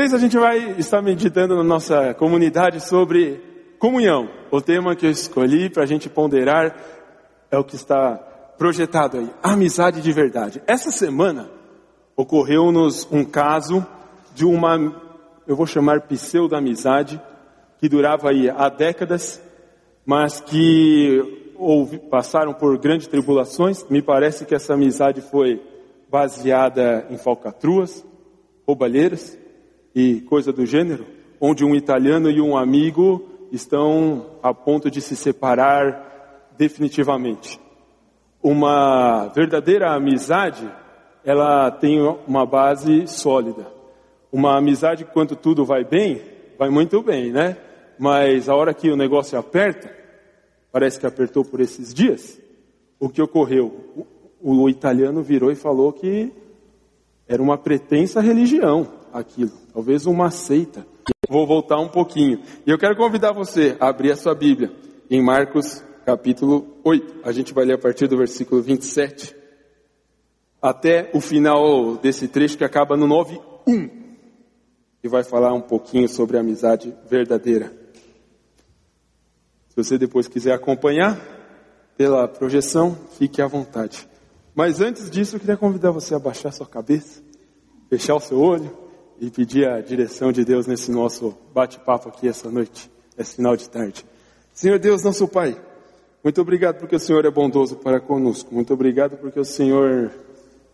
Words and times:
Mês 0.00 0.14
a 0.14 0.18
gente 0.18 0.38
vai 0.38 0.76
estar 0.78 1.02
meditando 1.02 1.54
na 1.54 1.62
nossa 1.62 2.14
comunidade 2.14 2.80
sobre 2.80 3.38
comunhão. 3.78 4.30
O 4.50 4.58
tema 4.58 4.96
que 4.96 5.04
eu 5.04 5.10
escolhi 5.10 5.68
para 5.68 5.82
a 5.82 5.86
gente 5.86 6.08
ponderar 6.08 6.74
é 7.50 7.58
o 7.58 7.64
que 7.64 7.76
está 7.76 8.16
projetado 8.56 9.18
aí, 9.18 9.30
amizade 9.42 10.00
de 10.00 10.10
verdade. 10.10 10.62
Essa 10.66 10.90
semana 10.90 11.50
ocorreu-nos 12.16 13.06
um 13.12 13.22
caso 13.22 13.86
de 14.34 14.46
uma, 14.46 14.78
eu 15.46 15.54
vou 15.54 15.66
chamar 15.66 16.00
pseudo-amizade, 16.00 17.20
que 17.78 17.86
durava 17.86 18.30
aí 18.30 18.48
há 18.48 18.70
décadas, 18.70 19.38
mas 20.06 20.40
que 20.40 21.52
houve, 21.58 21.98
passaram 21.98 22.54
por 22.54 22.78
grandes 22.78 23.06
tribulações. 23.06 23.84
Me 23.90 24.00
parece 24.00 24.46
que 24.46 24.54
essa 24.54 24.72
amizade 24.72 25.20
foi 25.20 25.62
baseada 26.10 27.06
em 27.10 27.18
falcatruas, 27.18 28.02
roubalheiras, 28.66 29.38
e 29.94 30.20
coisa 30.22 30.52
do 30.52 30.64
gênero, 30.64 31.06
onde 31.40 31.64
um 31.64 31.74
italiano 31.74 32.30
e 32.30 32.40
um 32.40 32.56
amigo 32.56 33.28
estão 33.50 34.26
a 34.42 34.54
ponto 34.54 34.90
de 34.90 35.00
se 35.00 35.16
separar 35.16 36.50
definitivamente. 36.56 37.60
Uma 38.42 39.28
verdadeira 39.28 39.92
amizade, 39.94 40.70
ela 41.24 41.70
tem 41.70 42.00
uma 42.26 42.46
base 42.46 43.06
sólida. 43.06 43.66
Uma 44.32 44.56
amizade, 44.56 45.04
quando 45.04 45.34
tudo 45.34 45.64
vai 45.64 45.84
bem, 45.84 46.22
vai 46.58 46.70
muito 46.70 47.02
bem, 47.02 47.32
né? 47.32 47.56
Mas 47.98 48.48
a 48.48 48.54
hora 48.54 48.72
que 48.72 48.90
o 48.90 48.96
negócio 48.96 49.38
aperta, 49.38 49.94
parece 50.70 50.98
que 51.00 51.06
apertou 51.06 51.44
por 51.44 51.60
esses 51.60 51.92
dias, 51.92 52.40
o 52.98 53.08
que 53.08 53.20
ocorreu? 53.20 54.06
O, 54.40 54.62
o 54.62 54.68
italiano 54.68 55.22
virou 55.22 55.50
e 55.50 55.56
falou 55.56 55.92
que 55.92 56.32
era 57.26 57.42
uma 57.42 57.58
pretensa 57.58 58.20
religião 58.20 58.99
aquilo 59.12 59.52
talvez 59.72 60.06
uma 60.06 60.30
seita. 60.30 60.86
Vou 61.28 61.46
voltar 61.46 61.78
um 61.78 61.88
pouquinho. 61.88 62.42
E 62.66 62.70
eu 62.70 62.78
quero 62.78 62.96
convidar 62.96 63.32
você 63.32 63.76
a 63.80 63.88
abrir 63.88 64.12
a 64.12 64.16
sua 64.16 64.34
Bíblia 64.34 64.72
em 65.10 65.22
Marcos 65.22 65.82
capítulo 66.04 66.76
8. 66.84 67.20
A 67.24 67.32
gente 67.32 67.54
vai 67.54 67.64
ler 67.64 67.74
a 67.74 67.78
partir 67.78 68.08
do 68.08 68.16
versículo 68.16 68.60
27 68.60 69.34
até 70.60 71.10
o 71.14 71.20
final 71.20 71.96
desse 71.96 72.28
trecho 72.28 72.58
que 72.58 72.64
acaba 72.64 72.96
no 72.96 73.06
9:1 73.06 73.90
e 75.02 75.08
vai 75.08 75.24
falar 75.24 75.54
um 75.54 75.62
pouquinho 75.62 76.08
sobre 76.08 76.36
a 76.36 76.40
amizade 76.40 76.94
verdadeira. 77.08 77.72
Se 79.68 79.76
você 79.76 79.96
depois 79.96 80.28
quiser 80.28 80.52
acompanhar 80.52 81.18
pela 81.96 82.26
projeção, 82.26 82.98
fique 83.18 83.40
à 83.40 83.46
vontade. 83.46 84.06
Mas 84.54 84.80
antes 84.80 85.08
disso, 85.10 85.36
eu 85.36 85.40
queria 85.40 85.56
convidar 85.56 85.92
você 85.92 86.14
a 86.14 86.18
baixar 86.18 86.52
sua 86.52 86.66
cabeça, 86.66 87.22
fechar 87.88 88.16
o 88.16 88.20
seu 88.20 88.38
olho 88.38 88.89
e 89.20 89.30
pedir 89.30 89.68
a 89.68 89.80
direção 89.80 90.32
de 90.32 90.44
Deus 90.44 90.66
nesse 90.66 90.90
nosso 90.90 91.36
bate-papo 91.52 92.08
aqui 92.08 92.26
essa 92.26 92.50
noite, 92.50 92.90
esse 93.18 93.36
final 93.36 93.54
de 93.54 93.68
tarde. 93.68 94.04
Senhor 94.54 94.78
Deus, 94.78 95.04
nosso 95.04 95.28
Pai, 95.28 95.60
muito 96.24 96.40
obrigado 96.40 96.78
porque 96.78 96.96
o 96.96 97.00
Senhor 97.00 97.24
é 97.26 97.30
bondoso 97.30 97.76
para 97.76 98.00
conosco. 98.00 98.54
Muito 98.54 98.72
obrigado 98.72 99.18
porque 99.18 99.38
o 99.38 99.44
Senhor 99.44 100.10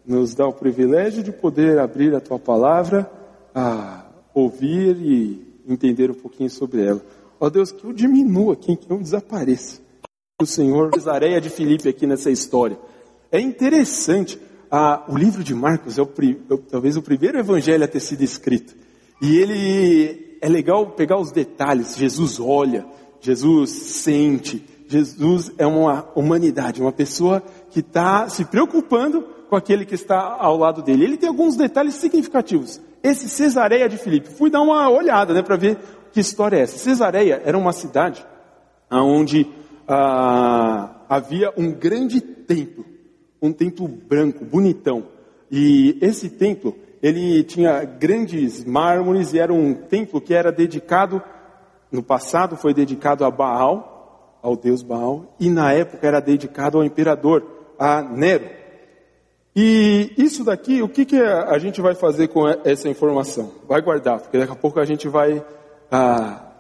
nos 0.07 0.35
dá 0.35 0.47
o 0.47 0.53
privilégio 0.53 1.25
de 1.25 1.33
poder 1.33 1.79
abrir 1.79 2.15
a 2.15 2.21
Tua 2.21 2.39
palavra, 2.39 3.11
a 3.53 4.07
ouvir 4.33 4.97
e 5.01 5.63
entender 5.69 6.11
um 6.11 6.15
pouquinho 6.15 6.49
sobre 6.49 6.87
ela. 6.87 7.03
Ó 7.41 7.51
Deus, 7.51 7.73
que 7.73 7.85
eu 7.85 7.93
diminua 7.93 8.53
aqui, 8.53 8.77
que 8.77 8.91
eu 8.91 8.99
desapareça. 8.99 9.81
O 10.41 10.47
Senhor, 10.47 10.91
Cesareia 10.95 11.41
de 11.41 11.51
Filipe 11.51 11.89
aqui 11.89 12.07
nessa 12.07 12.31
história. 12.31 12.79
É 13.33 13.41
interessante 13.41 14.39
ah, 14.71 15.05
o 15.09 15.17
livro 15.17 15.45
de 15.45 15.55
Marcos 15.55 15.99
é 15.99 16.03
o, 16.03 16.09
talvez 16.71 16.97
o 16.97 17.03
primeiro 17.03 17.39
evangelho 17.39 17.85
a 17.85 17.89
ter 17.89 18.01
sido 18.01 18.23
escrito. 18.23 18.75
E 19.21 19.37
ele 19.37 20.39
é 20.41 20.49
legal 20.49 20.87
pegar 20.91 21.19
os 21.19 21.31
detalhes. 21.31 21.97
Jesus 21.97 22.39
olha, 22.41 22.85
Jesus 23.21 23.71
sente, 23.71 24.65
Jesus 24.89 25.53
é 25.59 25.67
uma 25.67 26.09
humanidade, 26.15 26.81
uma 26.81 26.93
pessoa 26.93 27.43
que 27.71 27.81
está 27.81 28.29
se 28.29 28.45
preocupando 28.45 29.23
com 29.49 29.57
aquele 29.57 29.85
que 29.85 29.95
está 29.95 30.37
ao 30.39 30.57
lado 30.57 30.83
dele. 30.83 31.05
Ele 31.05 31.17
tem 31.17 31.29
alguns 31.29 31.57
detalhes 31.57 31.95
significativos. 31.95 32.81
Esse 33.03 33.29
Cesareia 33.29 33.89
de 33.89 33.97
Filipe, 33.97 34.29
fui 34.29 34.51
dar 34.51 34.61
uma 34.61 34.89
olhada, 34.89 35.33
né, 35.33 35.43
para 35.43 35.57
ver 35.57 35.79
que 36.13 36.21
história 36.21 36.57
é 36.57 36.61
essa. 36.63 36.79
Cesareia 36.79 37.41
era 37.45 37.57
uma 37.57 37.73
cidade 37.73 38.27
onde 38.91 39.47
ah, 39.87 40.97
havia 41.09 41.53
um 41.57 41.71
grande 41.73 42.21
templo 42.21 42.96
um 43.41 43.53
templo 43.53 43.87
branco, 43.89 44.45
bonitão. 44.45 45.05
E 45.51 45.97
esse 46.01 46.29
templo, 46.29 46.75
ele 47.03 47.43
tinha 47.45 47.85
grandes 47.85 48.65
mármores 48.65 49.33
e 49.33 49.39
era 49.39 49.53
um 49.53 49.75
templo 49.75 50.21
que 50.21 50.35
era 50.35 50.51
dedicado, 50.51 51.23
no 51.91 52.03
passado 52.03 52.57
foi 52.57 52.75
dedicado 52.75 53.25
a 53.25 53.31
Baal, 53.31 54.39
ao 54.43 54.57
deus 54.57 54.83
Baal, 54.83 55.35
e 55.39 55.49
na 55.51 55.73
época 55.73 56.07
era 56.07 56.21
dedicado 56.21 56.79
ao 56.79 56.85
imperador, 56.85 57.45
a 57.79 58.03
Nero. 58.03 58.49
E 59.55 60.13
isso 60.19 60.45
daqui, 60.45 60.83
o 60.83 60.89
que, 60.89 61.05
que 61.05 61.19
a 61.19 61.59
gente 61.59 61.81
vai 61.81 61.95
fazer 61.95 62.29
com 62.29 62.47
essa 62.47 62.89
informação? 62.89 63.53
Vai 63.67 63.81
guardar, 63.81 64.21
porque 64.21 64.39
daqui 64.39 64.53
a 64.53 64.57
pouco 64.57 64.79
a 64.79 64.85
gente 64.85 65.09
vai 65.09 65.43
ah, 65.91 66.53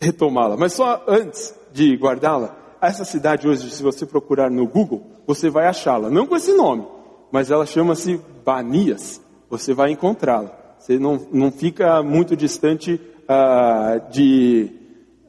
retomá-la. 0.00 0.56
Mas 0.56 0.74
só 0.74 1.04
antes 1.08 1.54
de 1.72 1.96
guardá-la, 1.96 2.54
essa 2.80 3.04
cidade 3.04 3.48
hoje, 3.48 3.70
se 3.70 3.82
você 3.82 4.04
procurar 4.04 4.50
no 4.50 4.66
Google, 4.66 5.17
você 5.28 5.50
vai 5.50 5.66
achá-la. 5.66 6.08
Não 6.08 6.26
com 6.26 6.34
esse 6.34 6.54
nome, 6.54 6.86
mas 7.30 7.50
ela 7.50 7.66
chama-se 7.66 8.18
Banias. 8.42 9.20
Você 9.50 9.74
vai 9.74 9.90
encontrá-la. 9.90 10.50
Você 10.78 10.98
não, 10.98 11.20
não 11.30 11.52
fica 11.52 12.02
muito 12.02 12.34
distante 12.34 12.98
ah, 13.28 14.00
de, 14.10 14.70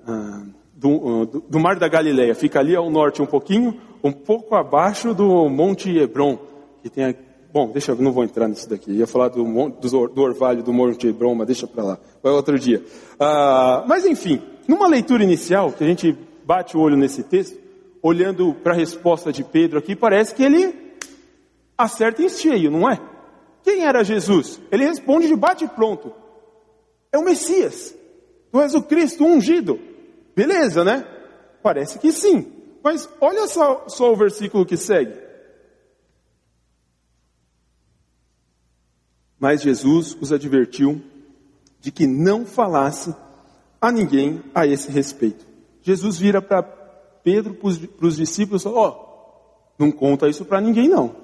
ah, 0.08 0.44
do, 0.74 1.26
do, 1.26 1.40
do, 1.42 1.60
Mar 1.60 1.76
da 1.76 1.90
Galileia. 1.90 2.34
Fica 2.34 2.60
ali 2.60 2.78
ao 2.78 2.90
norte 2.90 3.22
um 3.22 3.26
pouquinho, 3.26 3.78
um 4.02 4.14
pouco 4.14 4.56
abaixo 4.56 5.14
do 5.14 5.50
Monte 5.50 5.90
Hebron, 5.98 6.40
que 6.82 6.90
tem 6.90 7.14
Bom, 7.52 7.72
deixa, 7.72 7.96
não 7.96 8.12
vou 8.12 8.24
entrar 8.24 8.48
nisso 8.48 8.70
daqui. 8.70 8.92
Eu 8.92 8.98
ia 8.98 9.08
falar 9.08 9.30
do, 9.30 9.44
do, 9.44 10.08
do 10.08 10.22
orvalho 10.22 10.62
do 10.62 10.72
Monte 10.72 11.08
Hebron, 11.08 11.34
mas 11.34 11.48
deixa 11.48 11.68
para 11.68 11.84
lá. 11.84 12.00
Vai 12.22 12.32
outro 12.32 12.58
dia. 12.60 12.82
Ah, 13.20 13.84
mas 13.88 14.06
enfim, 14.06 14.40
numa 14.68 14.88
leitura 14.88 15.24
inicial, 15.24 15.72
que 15.72 15.84
a 15.84 15.88
gente 15.88 16.16
bate 16.46 16.78
o 16.78 16.80
olho 16.80 16.96
nesse 16.96 17.24
texto, 17.24 17.58
olhando 18.02 18.54
para 18.54 18.74
a 18.74 18.76
resposta 18.76 19.32
de 19.32 19.44
Pedro 19.44 19.80
aqui, 19.80 19.96
parece 19.96 20.34
que 20.34 20.44
ele 20.44 20.98
acerta 21.78 22.22
em 22.22 22.30
cheio, 22.30 22.72
não 22.72 22.90
é? 22.90 23.00
Quem 23.64 23.86
era 23.86 24.04
Jesus? 24.04 24.60
Ele 24.72 24.86
responde 24.86 25.28
de 25.28 25.36
bate 25.36 25.68
pronto. 25.68 26.14
É 27.12 27.18
o 27.18 27.24
Messias. 27.24 27.96
Tu 28.52 28.60
és 28.60 28.74
o 28.74 28.82
Cristo 28.82 29.26
ungido. 29.26 29.80
Beleza, 30.36 30.84
né? 30.84 31.06
Parece 31.62 32.00
que 32.00 32.12
sim. 32.12 32.52
Mas 32.84 33.10
olha 33.20 33.48
só, 33.48 33.88
só 33.88 34.12
o 34.12 34.16
versículo 34.16 34.66
que 34.66 34.78
segue. 34.78 35.14
Mas 39.40 39.62
Jesus 39.62 40.18
os 40.20 40.32
advertiu 40.34 41.02
de 41.80 41.92
que 41.92 42.06
não 42.06 42.46
falasse 42.46 43.16
a 43.80 43.92
ninguém 43.92 44.44
a 44.54 44.66
esse 44.66 44.92
respeito. 44.92 45.48
Jesus 45.82 46.18
vira 46.18 46.42
para 46.42 46.62
Pedro, 47.24 47.54
para 47.54 48.08
os 48.08 48.18
discípulos, 48.18 48.66
ó, 48.66 48.72
oh, 48.88 49.10
não 49.78 49.92
conta 49.92 50.28
isso 50.28 50.46
para 50.46 50.62
ninguém 50.62 50.88
não. 50.88 51.16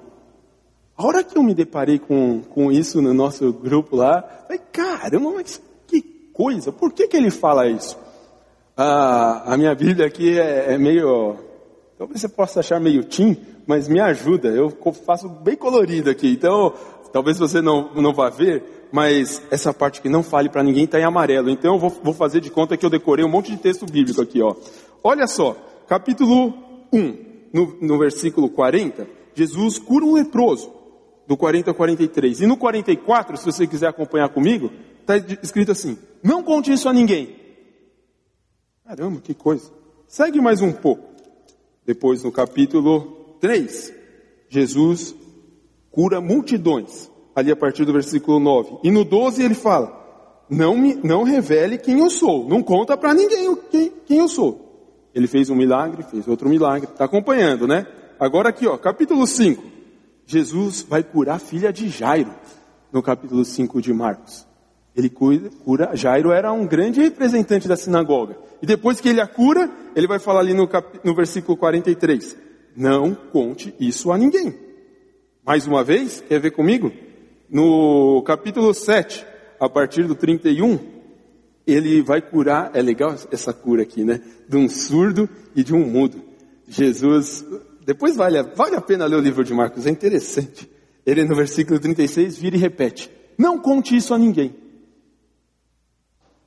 A 0.98 1.06
hora 1.06 1.24
que 1.24 1.38
eu 1.38 1.44
me 1.44 1.54
deparei 1.54 2.00
com, 2.00 2.42
com 2.42 2.72
isso 2.72 3.02
no 3.02 3.14
nosso 3.14 3.52
grupo 3.52 3.98
lá, 3.98 4.22
falei, 4.44 4.62
caramba, 4.72 5.32
mas 5.32 5.62
que 5.88 6.02
coisa, 6.34 6.72
por 6.72 6.94
que, 6.94 7.08
que 7.08 7.18
ele 7.18 7.30
fala 7.30 7.68
isso? 7.68 7.98
Ah, 8.78 9.54
a 9.54 9.58
minha 9.58 9.76
Bíblia 9.76 10.08
aqui 10.08 10.40
é, 10.40 10.74
é 10.74 10.78
meio, 10.78 11.36
talvez 11.98 12.22
você 12.22 12.30
possa 12.30 12.62
achar 12.62 12.80
meio 12.80 13.04
tim, 13.04 13.38
mas 13.68 13.90
me 13.90 14.00
ajuda, 14.00 14.50
eu 14.50 14.72
faço 15.06 15.28
bem 15.28 15.56
colorido 15.56 16.10
aqui, 16.10 16.30
então 16.30 16.74
talvez 17.12 17.38
você 17.38 17.62
não, 17.62 17.94
não 17.94 18.14
vá 18.14 18.30
ver, 18.30 18.88
mas 18.92 19.42
essa 19.52 19.74
parte 19.74 20.02
que 20.02 20.08
não 20.08 20.24
fale 20.24 20.50
para 20.50 20.64
ninguém 20.64 20.86
está 20.86 21.00
em 21.00 21.04
amarelo. 21.04 21.50
Então 21.50 21.74
eu 21.74 21.80
vou, 21.80 21.90
vou, 21.90 22.14
fazer 22.14 22.40
de 22.40 22.50
conta 22.50 22.78
que 22.78 22.86
eu 22.86 22.90
decorei 22.90 23.26
um 23.26 23.30
monte 23.30 23.52
de 23.52 23.58
texto 23.58 23.86
bíblico 23.86 24.22
aqui, 24.22 24.42
ó. 24.42 24.56
Olha 25.04 25.28
só, 25.28 25.56
capítulo 25.88 26.54
1, 26.92 27.26
no, 27.54 27.78
no 27.82 27.98
versículo 28.00 28.50
40, 28.50 29.08
Jesus 29.34 29.80
cura 29.80 30.06
um 30.06 30.14
leproso, 30.14 30.74
do 31.28 31.36
40 31.36 31.72
ao 31.72 31.76
43. 31.76 32.42
E 32.42 32.48
no 32.48 32.58
44, 32.58 33.38
se 33.38 33.46
você 33.46 33.68
quiser 33.68 33.88
acompanhar 33.88 34.30
comigo, 34.30 34.72
está 35.02 35.18
escrito 35.42 35.72
assim: 35.72 35.98
Não 36.24 36.44
conte 36.44 36.72
isso 36.72 36.88
a 36.88 36.94
ninguém. 36.94 37.36
Caramba, 38.86 39.20
que 39.22 39.34
coisa. 39.34 39.72
Segue 40.08 40.40
mais 40.40 40.62
um 40.62 40.72
pouco. 40.72 41.04
Depois, 41.86 42.24
no 42.24 42.32
capítulo 42.32 43.38
3, 43.40 43.94
Jesus 44.50 45.16
cura 45.92 46.22
multidões 46.22 47.10
ali 47.36 47.52
a 47.52 47.56
partir 47.56 47.86
do 47.86 47.94
versículo 47.94 48.40
9. 48.40 48.80
E 48.84 48.92
no 48.92 49.04
12 49.04 49.44
ele 49.44 49.56
fala: 49.56 50.46
Não, 50.50 50.78
me, 50.78 50.96
não 50.96 51.24
revele 51.24 51.78
quem 51.78 52.00
eu 52.00 52.10
sou, 52.10 52.48
não 52.48 52.62
conta 52.62 52.96
para 52.96 53.14
ninguém 53.14 53.56
quem, 53.72 53.92
quem 54.06 54.20
eu 54.20 54.28
sou. 54.28 54.65
Ele 55.16 55.28
fez 55.28 55.50
um 55.50 55.56
milagre, 55.56 56.04
fez 56.04 56.28
outro 56.28 56.50
milagre, 56.50 56.90
está 56.92 57.06
acompanhando, 57.06 57.66
né? 57.66 57.88
Agora 58.20 58.50
aqui, 58.50 58.68
ó, 58.68 58.78
capítulo 58.78 59.26
5. 59.26 59.64
Jesus 60.28 60.86
vai 60.88 61.04
curar 61.04 61.38
a 61.38 61.40
filha 61.40 61.72
de 61.72 61.88
Jairo, 61.88 62.34
no 62.92 63.02
capítulo 63.02 63.46
5 63.46 63.82
de 63.82 63.94
Marcos. 63.94 64.46
Ele 64.94 65.10
cura, 65.10 65.96
Jairo 65.96 66.32
era 66.32 66.52
um 66.52 66.68
grande 66.68 67.02
representante 67.02 67.68
da 67.68 67.78
sinagoga. 67.78 68.38
E 68.62 68.66
depois 68.66 69.00
que 69.00 69.08
ele 69.08 69.22
a 69.22 69.28
cura, 69.28 69.70
ele 69.96 70.08
vai 70.08 70.20
falar 70.20 70.42
ali 70.42 70.54
no, 70.54 70.68
cap, 70.68 71.00
no 71.04 71.16
versículo 71.16 71.58
43. 71.58 72.36
Não 72.76 73.16
conte 73.16 73.74
isso 73.80 74.12
a 74.12 74.18
ninguém. 74.18 74.54
Mais 75.46 75.66
uma 75.66 75.84
vez, 75.84 76.24
quer 76.28 76.40
ver 76.40 76.52
comigo? 76.52 76.92
No 77.50 78.22
capítulo 78.24 78.74
7, 78.74 79.26
a 79.60 79.70
partir 79.70 80.04
do 80.04 80.16
31, 80.16 80.95
ele 81.66 82.02
vai 82.02 82.22
curar, 82.22 82.72
é 82.74 82.82
legal 82.82 83.16
essa 83.32 83.52
cura 83.54 83.84
aqui, 83.84 84.04
né? 84.04 84.22
De 84.48 84.56
um 84.56 84.70
surdo 84.70 85.28
e 85.56 85.64
de 85.64 85.74
um 85.74 85.86
mudo. 85.86 86.22
Jesus, 86.68 87.46
depois 87.86 88.16
vale, 88.16 88.42
vale 88.56 88.76
a 88.76 88.82
pena 88.82 89.06
ler 89.06 89.16
o 89.16 89.22
livro 89.22 89.44
de 89.44 89.54
Marcos, 89.54 89.86
é 89.86 89.90
interessante. 89.90 90.70
Ele 91.06 91.24
no 91.24 91.36
versículo 91.36 91.80
36 91.80 92.38
vira 92.38 92.56
e 92.56 92.60
repete: 92.60 93.12
Não 93.38 93.60
conte 93.60 93.96
isso 93.96 94.14
a 94.14 94.18
ninguém. 94.18 94.56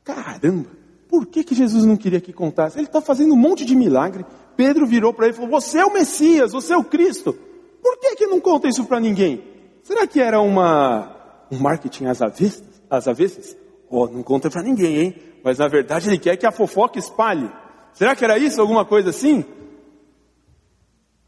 Caramba, 0.05 0.71
por 1.09 1.27
que, 1.27 1.45
que 1.45 1.55
Jesus 1.55 1.85
não 1.85 1.97
queria 1.97 2.21
que 2.21 2.33
contasse? 2.33 2.79
Ele 2.79 2.87
está 2.87 3.01
fazendo 3.01 3.35
um 3.35 3.37
monte 3.37 3.65
de 3.65 3.77
milagre. 3.77 4.25
Pedro 4.57 4.87
virou 4.87 5.13
para 5.13 5.27
ele 5.27 5.35
e 5.35 5.37
falou: 5.37 5.51
Você 5.51 5.79
é 5.79 5.85
o 5.85 5.93
Messias, 5.93 6.53
você 6.53 6.73
é 6.73 6.77
o 6.77 6.85
Cristo. 6.85 7.37
Por 7.83 7.99
que, 7.99 8.17
que 8.17 8.27
não 8.27 8.41
conta 8.41 8.69
isso 8.69 8.85
para 8.85 8.99
ninguém? 8.99 9.43
Será 9.83 10.07
que 10.07 10.21
era 10.21 10.41
uma, 10.41 11.47
um 11.51 11.59
marketing 11.59 12.07
às 12.07 12.21
avessas? 12.21 12.63
Às 12.91 13.07
avessas? 13.07 13.57
Oh, 13.91 14.07
não 14.07 14.23
conta 14.23 14.51
para 14.51 14.63
ninguém, 14.63 14.99
hein? 14.99 15.15
Mas 15.43 15.59
na 15.59 15.69
verdade 15.69 16.09
ele 16.09 16.19
quer 16.19 16.37
que 16.37 16.47
a 16.47 16.53
fofoca 16.53 16.99
espalhe. 16.99 17.51
Será 17.93 18.15
que 18.15 18.25
era 18.25 18.39
isso, 18.39 18.61
alguma 18.61 18.85
coisa 18.85 19.11
assim? 19.11 19.45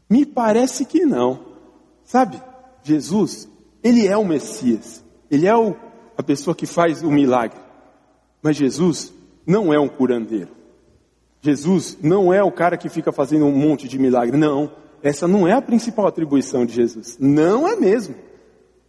Me 0.09 0.25
parece 0.25 0.85
que 0.85 1.05
não. 1.05 1.39
Sabe, 2.03 2.41
Jesus, 2.83 3.49
ele 3.83 4.07
é 4.07 4.17
o 4.17 4.25
Messias. 4.25 5.03
Ele 5.29 5.47
é 5.47 5.55
o, 5.55 5.75
a 6.17 6.23
pessoa 6.23 6.55
que 6.55 6.65
faz 6.65 7.01
o 7.03 7.09
milagre. 7.09 7.59
Mas 8.41 8.57
Jesus 8.57 9.13
não 9.45 9.73
é 9.73 9.79
um 9.79 9.87
curandeiro. 9.87 10.49
Jesus 11.41 11.97
não 12.01 12.33
é 12.33 12.43
o 12.43 12.51
cara 12.51 12.77
que 12.77 12.89
fica 12.89 13.11
fazendo 13.11 13.45
um 13.45 13.55
monte 13.55 13.87
de 13.87 13.97
milagre. 13.97 14.37
Não, 14.37 14.71
essa 15.01 15.27
não 15.27 15.47
é 15.47 15.53
a 15.53 15.61
principal 15.61 16.05
atribuição 16.05 16.65
de 16.65 16.73
Jesus. 16.73 17.17
Não 17.19 17.67
é 17.67 17.75
mesmo. 17.75 18.15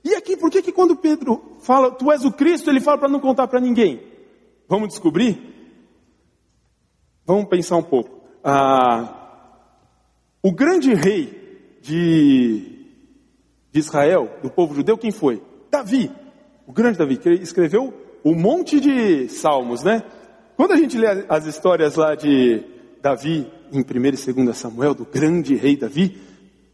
E 0.05 0.15
aqui, 0.15 0.37
por 0.37 0.51
que 0.51 0.63
que 0.63 0.73
quando 0.73 0.97
Pedro 0.97 1.57
fala, 1.61 1.91
tu 1.91 2.11
és 2.11 2.25
o 2.25 2.33
Cristo, 2.33 2.71
ele 2.71 2.81
fala 2.81 2.99
para 2.99 3.09
não 3.09 3.21
contar 3.21 3.47
para 3.47 3.61
ninguém? 3.61 4.03
Vamos 4.69 4.89
descobrir? 4.89 5.41
Vamos 7.25 7.47
pensar 7.47 7.77
um 7.77 7.83
pouco. 7.83 8.21
Ah, 8.43 9.23
o 10.43 10.51
grande 10.51 10.93
rei 10.93 11.79
de, 11.81 12.87
de 13.71 13.79
Israel, 13.79 14.39
do 14.43 14.51
povo 14.51 14.75
judeu, 14.75 14.99
quem 14.99 15.13
foi? 15.13 15.41
Davi. 15.71 16.11
O 16.67 16.73
grande 16.73 16.99
Davi, 16.99 17.17
que 17.17 17.31
escreveu 17.31 17.95
um 18.25 18.35
monte 18.35 18.81
de 18.81 19.29
salmos, 19.29 19.83
né? 19.83 20.03
Quando 20.57 20.73
a 20.73 20.77
gente 20.77 20.99
lê 20.99 21.07
as 21.29 21.47
histórias 21.47 21.97
lá 21.97 22.15
de 22.15 22.65
Davi 23.01 23.51
em 23.73 23.81
1 23.81 24.31
e 24.31 24.45
2 24.45 24.57
Samuel, 24.57 24.95
do 24.95 25.05
grande 25.05 25.55
rei 25.55 25.77
Davi, 25.77 26.21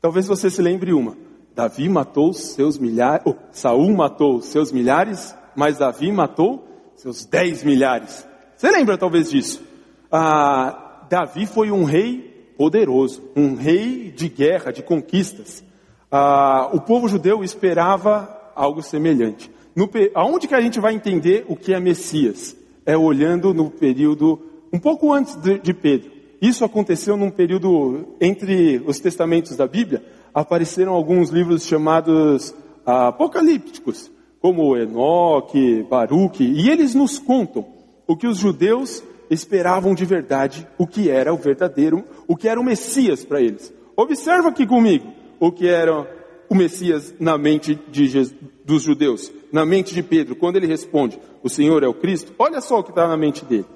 talvez 0.01 0.27
você 0.27 0.51
se 0.51 0.61
lembre 0.61 0.93
uma. 0.93 1.17
Davi 1.59 1.89
matou 1.89 2.33
seus 2.33 2.79
milhares, 2.79 3.23
oh, 3.27 3.35
Saul 3.51 3.91
matou 3.93 4.41
seus 4.41 4.71
milhares, 4.71 5.35
mas 5.57 5.77
Davi 5.77 6.13
matou 6.13 6.65
seus 6.95 7.25
dez 7.25 7.65
milhares. 7.65 8.25
Você 8.57 8.71
lembra 8.71 8.97
talvez 8.97 9.29
disso? 9.29 9.61
Ah, 10.09 11.05
Davi 11.11 11.47
foi 11.47 11.73
um 11.73 11.83
rei 11.83 12.53
poderoso, 12.57 13.25
um 13.35 13.57
rei 13.57 14.13
de 14.13 14.29
guerra, 14.29 14.73
de 14.73 14.85
conquistas. 14.85 15.65
Ah, 16.13 16.71
o 16.73 16.81
povo 16.81 17.09
judeu 17.09 17.43
esperava 17.43 18.53
algo 18.55 18.81
semelhante. 18.81 19.51
No, 19.75 19.91
aonde 20.15 20.47
que 20.47 20.55
a 20.55 20.61
gente 20.61 20.79
vai 20.79 20.95
entender 20.95 21.45
o 21.49 21.57
que 21.57 21.75
é 21.75 21.81
Messias? 21.81 22.57
É 22.87 22.97
olhando 22.97 23.53
no 23.53 23.69
período 23.69 24.41
um 24.73 24.79
pouco 24.79 25.13
antes 25.13 25.35
de, 25.35 25.59
de 25.59 25.75
Pedro. 25.75 26.19
Isso 26.41 26.65
aconteceu 26.65 27.17
num 27.17 27.31
período 27.31 28.15
entre 28.21 28.81
os 28.87 29.01
testamentos 29.01 29.57
da 29.57 29.67
Bíblia, 29.67 30.05
apareceram 30.39 30.93
alguns 30.93 31.31
livros 31.31 31.67
chamados 31.67 32.55
ah, 32.87 33.09
apocalípticos, 33.09 34.11
como 34.41 34.77
Enoque, 34.77 35.85
Baruque, 35.91 36.45
e 36.45 36.71
eles 36.71 36.95
nos 36.95 37.19
contam 37.19 37.67
o 38.07 38.17
que 38.17 38.27
os 38.27 38.39
judeus 38.39 39.03
esperavam 39.29 39.95
de 39.95 40.05
verdade, 40.05 40.67
o 40.79 40.87
que 40.87 41.11
era 41.11 41.35
o 41.35 41.37
verdadeiro, 41.37 42.05
o 42.29 42.37
que 42.37 42.49
era 42.49 42.61
o 42.61 42.65
Messias 42.65 43.25
para 43.25 43.41
eles. 43.41 43.75
Observa 43.97 44.51
aqui 44.51 44.65
comigo 44.65 45.13
o 45.41 45.51
que 45.51 45.67
era 45.67 46.07
o 46.49 46.55
Messias 46.55 47.13
na 47.19 47.37
mente 47.37 47.77
Jesus, 47.91 48.33
dos 48.65 48.83
judeus, 48.83 49.33
na 49.53 49.67
mente 49.67 49.93
de 49.93 50.05
Pedro, 50.05 50.37
quando 50.37 50.57
ele 50.57 50.69
responde, 50.69 51.19
o 51.43 51.49
Senhor 51.49 51.83
é 51.83 51.89
o 51.89 51.95
Cristo, 51.95 52.33
olha 52.39 52.61
só 52.61 52.79
o 52.79 52.85
que 52.85 52.91
está 52.91 53.09
na 53.09 53.17
mente 53.17 53.45
dele. 53.45 53.67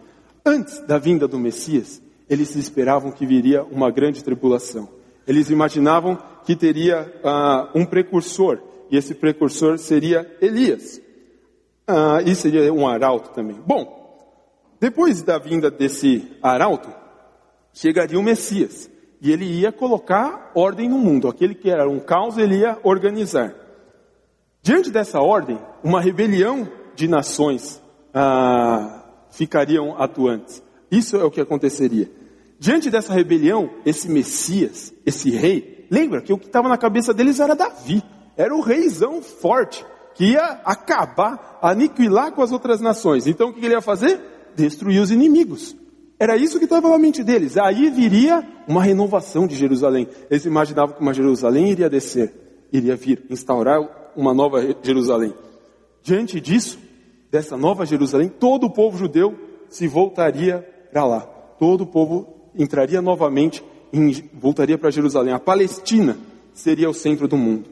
Antes 0.47 0.79
da 0.87 0.97
vinda 0.97 1.27
do 1.27 1.41
Messias, 1.41 2.01
eles 2.31 2.55
esperavam 2.55 3.11
que 3.11 3.27
viria 3.27 3.65
uma 3.65 3.91
grande 3.91 4.23
tribulação. 4.23 5.02
Eles 5.27 5.51
imaginavam 5.51 6.19
que 6.45 6.57
teria 6.57 7.13
uh, 7.23 7.79
um 7.79 7.85
precursor, 7.85 8.59
e 8.91 8.97
esse 8.97 9.15
precursor 9.15 9.79
seria 9.79 10.31
Elias. 10.41 11.01
Uh, 11.89 12.21
e 12.27 12.35
seria 12.35 12.73
um 12.73 12.87
arauto 12.87 13.31
também. 13.31 13.61
Bom, 13.67 14.03
depois 14.81 15.23
da 15.23 15.39
vinda 15.39 15.71
desse 15.71 16.29
arauto, 16.43 16.93
chegaria 17.73 18.19
o 18.19 18.23
Messias. 18.23 18.91
E 19.21 19.31
ele 19.31 19.45
ia 19.45 19.71
colocar 19.71 20.51
ordem 20.55 20.89
no 20.89 20.99
mundo. 20.99 21.29
Aquele 21.29 21.55
que 21.55 21.71
era 21.71 21.89
um 21.89 22.01
caos, 22.01 22.37
ele 22.37 22.59
ia 22.59 22.79
organizar. 22.83 23.55
Diante 24.61 24.91
dessa 24.91 25.21
ordem, 25.21 25.59
uma 25.83 26.01
rebelião 26.01 26.69
de 26.95 27.07
nações 27.07 27.81
ah, 28.13 29.05
ficariam 29.31 29.97
atuantes. 30.01 30.63
Isso 30.91 31.17
é 31.17 31.25
o 31.25 31.31
que 31.31 31.41
aconteceria. 31.41 32.11
Diante 32.63 32.91
dessa 32.91 33.13
rebelião, 33.13 33.71
esse 33.85 34.09
Messias, 34.09 34.95
esse 35.05 35.31
rei, 35.31 35.85
lembra 35.91 36.23
que 36.23 36.33
o 36.33 36.39
que 36.39 36.47
estava 36.47 36.69
na 36.69 36.79
cabeça 36.79 37.13
deles 37.13 37.41
era 37.41 37.57
Davi. 37.57 38.01
Era 38.37 38.55
o 38.55 38.61
reizão 38.61 39.21
forte, 39.21 39.85
que 40.15 40.27
ia 40.27 40.61
acabar, 40.65 41.59
aniquilar 41.61 42.31
com 42.31 42.41
as 42.41 42.53
outras 42.53 42.81
nações. 42.81 43.27
Então 43.27 43.49
o 43.49 43.53
que 43.53 43.67
ele 43.67 43.75
ia 43.75 43.81
fazer? 43.81 44.21
Destruir 44.55 45.03
os 45.03 45.11
inimigos. 45.11 45.75
Era 46.21 46.37
isso 46.37 46.61
que 46.61 46.65
estava 46.67 46.89
na 46.89 46.99
mente 46.99 47.25
deles. 47.25 47.57
Aí 47.57 47.91
viria 47.91 48.47
uma 48.69 48.81
renovação 48.81 49.45
de 49.45 49.57
Jerusalém. 49.57 50.07
Eles 50.31 50.45
imaginavam 50.45 50.95
que 50.95 51.03
uma 51.03 51.13
Jerusalém 51.13 51.69
iria 51.69 51.91
descer, 51.91 52.33
iria 52.73 52.95
vir, 52.95 53.25
instaurar 53.29 53.81
uma 54.15 54.33
nova 54.33 54.61
Jerusalém. 54.85 55.35
Diante 56.01 56.41
disso, 56.41 56.79
dessa 57.29 57.57
nova 57.57 57.85
Jerusalém, 57.85 58.29
todo 58.29 58.67
o 58.67 58.73
povo 58.73 58.97
judeu 58.97 59.37
se 59.69 59.89
voltaria 59.89 60.65
para 60.93 61.05
lá. 61.05 61.23
Todo 61.59 61.81
o 61.81 61.87
povo 61.89 62.32
entraria 62.57 63.01
novamente, 63.03 63.63
em, 63.93 64.13
voltaria 64.35 64.79
para 64.79 64.91
Jerusalém. 64.91 65.33
A 65.33 65.39
Palestina 65.39 66.17
seria 66.55 66.89
o 66.89 66.95
centro 66.95 67.27
do 67.29 67.37
mundo. 67.37 67.71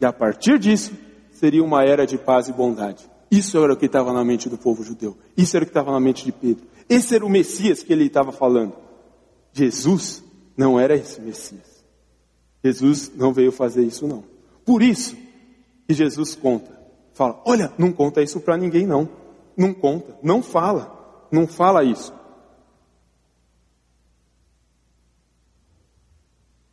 E 0.00 0.04
a 0.04 0.12
partir 0.12 0.58
disso, 0.58 0.92
seria 1.32 1.62
uma 1.62 1.84
era 1.84 2.06
de 2.06 2.18
paz 2.18 2.48
e 2.48 2.52
bondade. 2.52 3.08
Isso 3.30 3.62
era 3.62 3.72
o 3.72 3.76
que 3.76 3.86
estava 3.86 4.12
na 4.12 4.24
mente 4.24 4.48
do 4.48 4.58
povo 4.58 4.82
judeu. 4.82 5.16
Isso 5.36 5.56
era 5.56 5.64
o 5.64 5.66
que 5.66 5.70
estava 5.70 5.90
na 5.90 6.00
mente 6.00 6.24
de 6.24 6.32
Pedro. 6.32 6.66
Esse 6.88 7.14
era 7.14 7.24
o 7.24 7.30
Messias 7.30 7.82
que 7.82 7.92
ele 7.92 8.04
estava 8.04 8.30
falando. 8.32 8.74
Jesus 9.52 10.22
não 10.56 10.78
era 10.78 10.94
esse 10.94 11.20
Messias. 11.20 11.84
Jesus 12.62 13.10
não 13.16 13.32
veio 13.32 13.50
fazer 13.50 13.84
isso 13.84 14.06
não. 14.06 14.22
Por 14.64 14.82
isso 14.82 15.16
que 15.88 15.94
Jesus 15.94 16.34
conta. 16.34 16.70
Fala, 17.14 17.40
olha, 17.44 17.72
não 17.76 17.92
conta 17.92 18.22
isso 18.22 18.40
para 18.40 18.56
ninguém 18.56 18.86
não. 18.86 19.08
Não 19.56 19.72
conta, 19.74 20.16
não 20.22 20.42
fala, 20.42 21.26
não 21.30 21.46
fala 21.46 21.84
isso. 21.84 22.12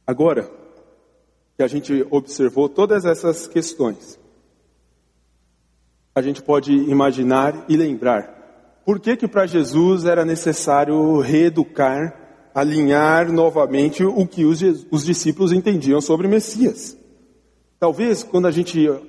Agora 0.09 0.49
que 1.55 1.61
a 1.61 1.67
gente 1.67 2.03
observou 2.09 2.67
todas 2.67 3.05
essas 3.05 3.45
questões, 3.45 4.19
a 6.15 6.21
gente 6.23 6.41
pode 6.41 6.73
imaginar 6.73 7.65
e 7.69 7.77
lembrar 7.77 8.81
por 8.83 8.99
que, 8.99 9.15
que 9.15 9.27
para 9.27 9.45
Jesus 9.45 10.05
era 10.05 10.25
necessário 10.25 11.19
reeducar, 11.19 12.49
alinhar 12.55 13.31
novamente 13.31 14.03
o 14.03 14.25
que 14.25 14.45
os, 14.45 14.63
os 14.89 15.05
discípulos 15.05 15.51
entendiam 15.51 16.01
sobre 16.01 16.27
Messias? 16.27 16.97
Talvez 17.79 18.23
quando 18.23 18.47
a 18.47 18.51
gente 18.51 18.89
uh, 18.89 18.99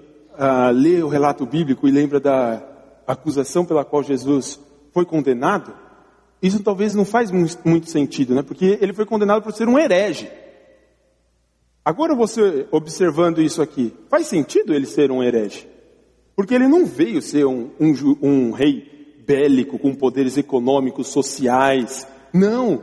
lê 0.74 1.02
o 1.02 1.08
relato 1.08 1.46
bíblico 1.46 1.88
e 1.88 1.90
lembra 1.90 2.20
da 2.20 2.62
acusação 3.06 3.64
pela 3.64 3.86
qual 3.86 4.02
Jesus 4.02 4.60
foi 4.92 5.06
condenado, 5.06 5.72
isso 6.42 6.62
talvez 6.62 6.94
não 6.94 7.06
faz 7.06 7.30
muito 7.30 7.88
sentido, 7.88 8.34
né? 8.34 8.42
Porque 8.42 8.76
ele 8.82 8.92
foi 8.92 9.06
condenado 9.06 9.42
por 9.42 9.54
ser 9.54 9.66
um 9.66 9.78
herege. 9.78 10.30
Agora 11.84 12.14
você 12.14 12.66
observando 12.70 13.40
isso 13.40 13.62
aqui, 13.62 13.94
faz 14.08 14.26
sentido 14.26 14.74
ele 14.74 14.86
ser 14.86 15.10
um 15.10 15.22
herege? 15.22 15.66
Porque 16.36 16.54
ele 16.54 16.68
não 16.68 16.86
veio 16.86 17.20
ser 17.20 17.46
um, 17.46 17.70
um, 17.80 18.16
um 18.22 18.50
rei 18.50 19.22
bélico, 19.26 19.78
com 19.78 19.94
poderes 19.94 20.36
econômicos, 20.36 21.08
sociais. 21.08 22.06
Não, 22.32 22.82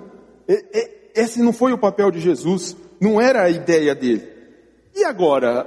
esse 1.15 1.41
não 1.41 1.53
foi 1.53 1.73
o 1.73 1.77
papel 1.77 2.11
de 2.11 2.19
Jesus, 2.19 2.75
não 2.99 3.19
era 3.19 3.43
a 3.43 3.49
ideia 3.49 3.93
dele. 3.93 4.27
E 4.95 5.03
agora, 5.03 5.65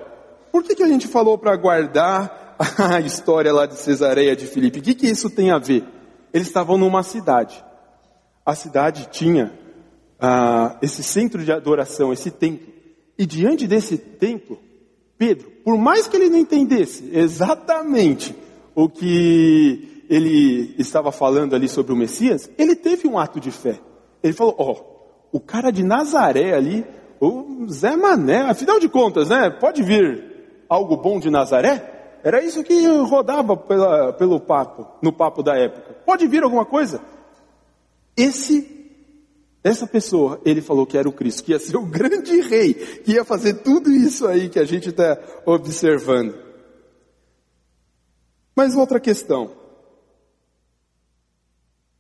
por 0.53 0.63
que, 0.63 0.75
que 0.75 0.83
a 0.83 0.89
gente 0.89 1.07
falou 1.07 1.39
para 1.39 1.57
guardar 1.57 2.41
a 2.79 3.01
história 3.01 3.53
lá 3.53 3.67
de 3.67 3.75
Cesareia 3.75 4.37
de 4.37 4.47
Filipe. 4.47 4.81
O 4.81 4.83
que, 4.83 4.95
que 4.95 5.07
isso 5.07 5.31
tem 5.31 5.51
a 5.51 5.59
ver? 5.59 5.85
Eles 6.33 6.47
estavam 6.47 6.77
numa 6.77 7.03
cidade. 7.03 7.63
A 8.45 8.55
cidade 8.55 9.09
tinha 9.11 9.53
ah, 10.19 10.77
esse 10.83 11.03
centro 11.03 11.43
de 11.43 11.53
adoração, 11.53 12.13
esse 12.13 12.31
templo. 12.31 12.73
E 13.21 13.27
diante 13.27 13.67
desse 13.67 13.99
templo, 13.99 14.59
Pedro, 15.19 15.51
por 15.63 15.77
mais 15.77 16.09
que 16.09 16.17
ele 16.17 16.31
não 16.31 16.39
entendesse 16.39 17.11
exatamente 17.13 18.35
o 18.75 18.89
que 18.89 20.07
ele 20.09 20.75
estava 20.79 21.13
falando 21.13 21.55
ali 21.55 21.69
sobre 21.69 21.93
o 21.93 21.97
Messias, 21.97 22.51
ele 22.57 22.75
teve 22.75 23.07
um 23.07 23.19
ato 23.19 23.39
de 23.39 23.51
fé. 23.51 23.79
Ele 24.23 24.33
falou: 24.33 24.55
Ó, 24.57 24.73
oh, 24.73 25.37
o 25.37 25.39
cara 25.39 25.71
de 25.71 25.85
Nazaré 25.85 26.55
ali, 26.55 26.83
o 27.21 27.67
Zé 27.69 27.95
Mané, 27.95 28.39
afinal 28.49 28.81
de 28.81 28.89
contas, 28.89 29.29
né? 29.29 29.51
Pode 29.51 29.83
vir 29.83 30.65
algo 30.67 30.97
bom 30.97 31.21
de 31.21 31.29
Nazaré? 31.29 32.17
Era 32.25 32.43
isso 32.43 32.65
que 32.65 32.87
rodava 33.03 33.55
pela, 33.55 34.15
pelo 34.15 34.41
papo, 34.41 34.87
no 35.03 35.13
papo 35.13 35.43
da 35.43 35.55
época. 35.59 35.95
Pode 36.07 36.27
vir 36.27 36.43
alguma 36.43 36.65
coisa? 36.65 37.03
Esse 38.17 38.80
essa 39.63 39.87
pessoa, 39.87 40.41
ele 40.45 40.63
falou 40.63 40.87
que 40.87 40.97
era 40.97 41.09
o 41.09 41.13
Cristo, 41.13 41.45
que 41.45 41.53
ia 41.53 41.59
ser 41.59 41.77
o 41.77 41.85
grande 41.87 42.41
rei, 42.41 42.75
que 42.75 43.13
ia 43.13 43.25
fazer 43.25 43.55
tudo 43.55 43.91
isso 43.91 44.27
aí 44.27 44.49
que 44.49 44.59
a 44.59 44.65
gente 44.65 44.89
está 44.89 45.19
observando. 45.45 46.35
Mas 48.55 48.75
outra 48.75 48.99
questão. 48.99 49.53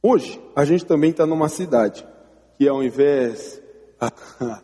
Hoje, 0.02 0.40
a 0.56 0.64
gente 0.64 0.84
também 0.84 1.10
está 1.10 1.26
numa 1.26 1.48
cidade 1.48 2.06
que 2.56 2.68
ao 2.68 2.82
invés 2.82 3.60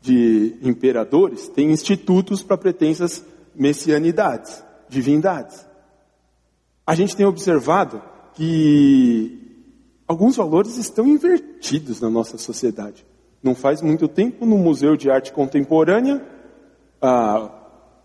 de 0.00 0.56
imperadores, 0.62 1.48
tem 1.48 1.70
institutos 1.70 2.42
para 2.42 2.56
pretensas 2.56 3.24
messianidades, 3.54 4.62
divindades. 4.88 5.66
A 6.86 6.94
gente 6.94 7.16
tem 7.16 7.24
observado 7.26 8.02
que 8.34 9.41
alguns 10.12 10.36
valores 10.36 10.76
estão 10.76 11.06
invertidos 11.06 12.00
na 12.00 12.10
nossa 12.10 12.36
sociedade. 12.36 13.04
Não 13.42 13.54
faz 13.54 13.80
muito 13.80 14.06
tempo, 14.06 14.44
no 14.44 14.58
Museu 14.58 14.96
de 14.96 15.10
Arte 15.10 15.32
Contemporânea, 15.32 16.22
a 17.00 17.50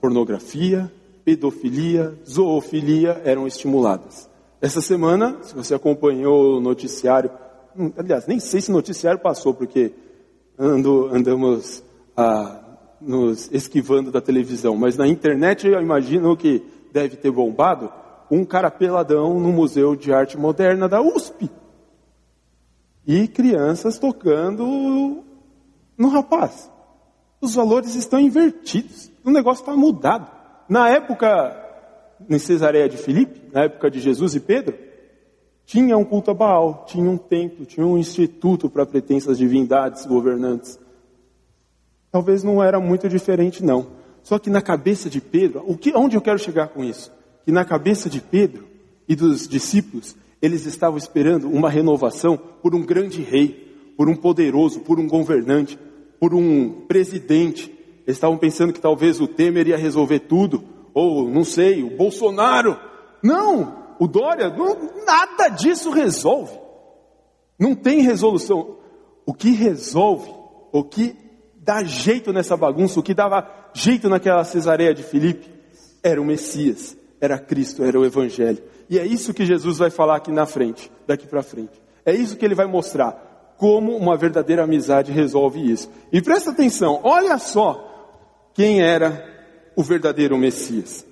pornografia, 0.02 0.92
pedofilia, 1.24 2.18
zoofilia 2.28 3.22
eram 3.26 3.46
estimuladas. 3.46 4.30
Essa 4.62 4.82
semana, 4.82 5.38
se 5.44 5.54
você 5.54 5.76
acompanhou 5.76 6.58
o 6.58 6.62
noticiário, 6.62 7.30
hum, 7.78 7.92
aliás, 7.98 8.26
nem 8.26 8.40
sei 8.40 8.62
se 8.62 8.70
o 8.70 8.74
noticiário 8.74 9.20
passou, 9.20 9.54
porque 9.54 9.92
ando, 10.58 11.10
andamos 11.14 11.84
ah, 12.16 12.60
nos 13.02 13.52
esquivando 13.52 14.12
da 14.12 14.22
televisão, 14.22 14.76
mas 14.76 14.98
na 14.98 15.08
internet 15.08 15.68
eu 15.68 15.82
imagino 15.82 16.36
que 16.38 16.64
deve 16.92 17.18
ter 17.18 17.30
bombado 17.30 17.92
um 18.32 18.46
cara 18.46 18.72
peladão 18.72 19.40
no 19.40 19.52
Museu 19.52 19.96
de 19.96 20.12
Arte 20.14 20.38
Moderna 20.38 20.88
da 20.88 21.02
USP 21.02 21.50
e 23.08 23.26
crianças 23.26 23.98
tocando 23.98 25.24
no 25.98 26.10
rapaz. 26.10 26.70
Os 27.40 27.56
valores 27.56 27.96
estão 27.96 28.20
invertidos. 28.20 29.10
O 29.24 29.32
negócio 29.32 29.62
está 29.62 29.74
mudado. 29.74 30.30
Na 30.68 30.90
época, 30.90 31.56
em 32.30 32.38
Cesareia 32.38 32.90
de 32.90 32.98
Filipe, 32.98 33.42
na 33.54 33.64
época 33.64 33.90
de 33.90 34.02
Jesus 34.02 34.36
e 34.36 34.42
Pedro, 34.42 34.78
tinha 35.66 35.98
um 35.98 36.04
culto 36.04 36.32
a 36.32 36.34
Baal, 36.34 36.86
tinha 36.86 37.10
um 37.10 37.18
templo, 37.18 37.66
tinha 37.66 37.86
um 37.86 37.98
instituto 37.98 38.70
para 38.70 38.86
pretensas 38.86 39.38
divindades 39.38 40.06
governantes. 40.06 40.78
Talvez 42.12 42.44
não 42.44 42.62
era 42.62 42.80
muito 42.80 43.08
diferente, 43.08 43.64
não. 43.64 43.88
Só 44.22 44.38
que 44.38 44.50
na 44.50 44.62
cabeça 44.62 45.10
de 45.10 45.22
Pedro, 45.22 45.64
o 45.66 45.78
que, 45.78 45.96
onde 45.96 46.18
eu 46.18 46.22
quero 46.22 46.40
chegar 46.40 46.68
com 46.70 46.84
isso? 46.84 47.12
Que 47.46 47.52
na 47.52 47.64
cabeça 47.64 48.10
de 48.10 48.20
Pedro 48.20 48.68
e 49.08 49.16
dos 49.16 49.48
discípulos 49.48 50.16
eles 50.42 50.66
estavam 50.66 50.98
esperando 50.98 51.50
uma 51.50 51.70
renovação 51.70 52.38
por 52.38 52.76
um 52.76 52.86
grande 52.86 53.22
rei, 53.22 53.94
por 53.98 54.08
um 54.08 54.16
poderoso, 54.16 54.82
por 54.82 55.00
um 55.00 55.08
governante, 55.08 55.78
por 56.20 56.34
um 56.34 56.86
presidente. 56.88 57.72
Eles 58.06 58.18
estavam 58.18 58.38
pensando 58.38 58.72
que 58.72 58.80
talvez 58.80 59.20
o 59.20 59.28
Temer 59.28 59.68
ia 59.68 59.78
resolver 59.78 60.20
tudo, 60.20 60.64
ou 60.94 61.28
não 61.30 61.44
sei, 61.44 61.84
o 61.84 61.96
Bolsonaro. 61.96 62.80
Não, 63.24 63.96
o 64.00 64.08
Dória, 64.08 64.50
não, 64.50 64.78
nada 65.06 65.50
disso 65.50 65.90
resolve. 65.90 66.58
Não 67.60 67.74
tem 67.74 68.02
resolução. 68.02 68.78
O 69.26 69.34
que 69.34 69.52
resolve, 69.52 70.32
o 70.72 70.84
que 70.84 71.16
dá 71.56 71.84
jeito 71.84 72.32
nessa 72.32 72.56
bagunça, 72.56 73.00
o 73.00 73.04
que 73.04 73.14
dava 73.14 73.50
jeito 73.74 74.08
naquela 74.08 74.44
cesareia 74.44 74.94
de 74.94 75.04
Filipe, 75.04 75.50
era 76.02 76.22
o 76.22 76.26
Messias, 76.26 76.96
era 77.20 77.38
Cristo, 77.40 77.84
era 77.84 78.00
o 78.00 78.06
Evangelho. 78.06 78.62
E 78.90 78.98
é 78.98 79.06
isso 79.06 79.34
que 79.34 79.46
Jesus 79.46 79.78
vai 79.78 79.90
falar 79.90 80.18
aqui 80.18 80.32
na 80.32 80.46
frente, 80.46 80.92
daqui 81.06 81.28
para 81.28 81.44
frente. 81.44 81.82
É 82.06 82.14
isso 82.14 82.38
que 82.38 82.46
ele 82.46 82.56
vai 82.56 82.66
mostrar, 82.66 83.56
como 83.58 83.96
uma 83.96 84.16
verdadeira 84.16 84.64
amizade 84.64 85.12
resolve 85.12 85.72
isso. 85.72 85.90
E 86.12 86.22
presta 86.22 86.52
atenção, 86.52 87.02
olha 87.04 87.38
só 87.38 88.52
quem 88.54 88.82
era 88.82 89.26
o 89.76 89.84
verdadeiro 89.84 90.38
Messias. 90.38 91.06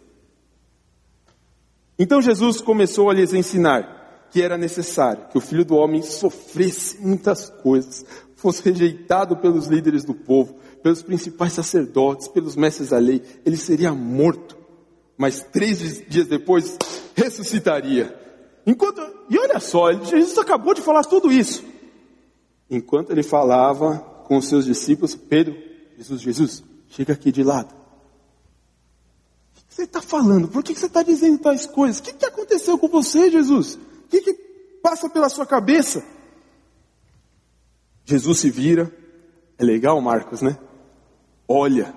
Então 1.97 2.21
Jesus 2.21 2.61
começou 2.61 3.09
a 3.09 3.13
lhes 3.13 3.33
ensinar 3.33 4.27
que 4.31 4.41
era 4.41 4.57
necessário 4.57 5.27
que 5.31 5.37
o 5.37 5.41
filho 5.41 5.63
do 5.63 5.75
homem 5.75 6.01
sofresse 6.01 6.99
muitas 6.99 7.49
coisas, 7.49 8.05
fosse 8.35 8.61
rejeitado 8.63 9.37
pelos 9.37 9.67
líderes 9.67 10.03
do 10.03 10.13
povo, 10.13 10.55
pelos 10.83 11.01
principais 11.01 11.53
sacerdotes, 11.53 12.27
pelos 12.27 12.55
mestres 12.55 12.89
da 12.89 12.97
lei, 12.97 13.21
ele 13.45 13.57
seria 13.57 13.93
morto, 13.93 14.57
mas 15.17 15.41
três 15.41 16.03
dias 16.07 16.27
depois 16.27 16.77
ressuscitaria. 17.15 18.13
Enquanto, 18.65 19.01
e 19.29 19.37
olha 19.37 19.59
só, 19.59 19.93
Jesus 19.93 20.37
acabou 20.37 20.73
de 20.73 20.81
falar 20.81 21.03
tudo 21.03 21.31
isso. 21.31 21.63
Enquanto 22.69 23.11
ele 23.11 23.23
falava 23.23 23.99
com 24.25 24.37
os 24.37 24.47
seus 24.47 24.65
discípulos, 24.65 25.15
Pedro, 25.15 25.55
Jesus, 25.97 26.21
Jesus, 26.21 26.63
chega 26.89 27.13
aqui 27.13 27.31
de 27.31 27.43
lado. 27.43 27.73
O 29.55 29.67
que 29.67 29.75
você 29.75 29.83
está 29.83 30.01
falando? 30.01 30.47
Por 30.47 30.63
que 30.63 30.73
você 30.73 30.87
está 30.87 31.03
dizendo 31.03 31.37
tais 31.37 31.65
coisas? 31.65 31.99
O 31.99 32.03
que, 32.03 32.13
que 32.13 32.25
aconteceu 32.25 32.77
com 32.77 32.87
você, 32.87 33.29
Jesus? 33.29 33.75
O 33.75 34.07
que, 34.09 34.21
que 34.21 34.33
passa 34.81 35.09
pela 35.09 35.29
sua 35.29 35.45
cabeça? 35.45 36.03
Jesus 38.03 38.39
se 38.39 38.49
vira. 38.49 38.91
É 39.57 39.63
legal, 39.63 40.01
Marcos, 40.01 40.41
né? 40.41 40.57
Olha 41.47 41.93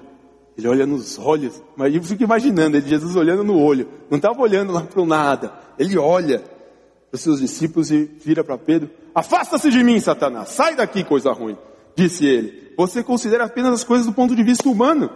ele 0.58 0.66
olha 0.66 0.84
nos 0.84 1.16
olhos, 1.20 1.62
mas 1.76 1.94
eu 1.94 2.02
fico 2.02 2.24
imaginando 2.24 2.76
ele, 2.76 2.88
Jesus 2.88 3.14
olhando 3.14 3.44
no 3.44 3.56
olho, 3.56 3.88
não 4.10 4.16
estava 4.16 4.42
olhando 4.42 4.72
lá 4.72 4.82
para 4.82 5.00
o 5.00 5.06
nada. 5.06 5.52
Ele 5.78 5.96
olha 5.96 6.40
para 6.40 7.14
os 7.14 7.20
seus 7.20 7.38
discípulos 7.38 7.92
e 7.92 8.04
vira 8.04 8.42
para 8.42 8.58
Pedro: 8.58 8.90
Afasta-se 9.14 9.70
de 9.70 9.84
mim, 9.84 10.00
Satanás, 10.00 10.48
sai 10.48 10.74
daqui, 10.74 11.04
coisa 11.04 11.30
ruim. 11.30 11.56
Disse 11.94 12.26
ele: 12.26 12.72
Você 12.76 13.04
considera 13.04 13.44
apenas 13.44 13.72
as 13.72 13.84
coisas 13.84 14.04
do 14.04 14.12
ponto 14.12 14.34
de 14.34 14.42
vista 14.42 14.68
humano 14.68 15.08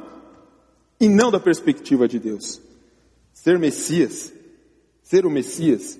e 1.01 1.09
não 1.09 1.29
da 1.29 1.41
perspectiva 1.41 2.07
de 2.07 2.21
Deus. 2.21 2.63
Ser 3.33 3.59
Messias, 3.59 4.33
ser 5.03 5.27
o 5.27 5.31
Messias, 5.31 5.99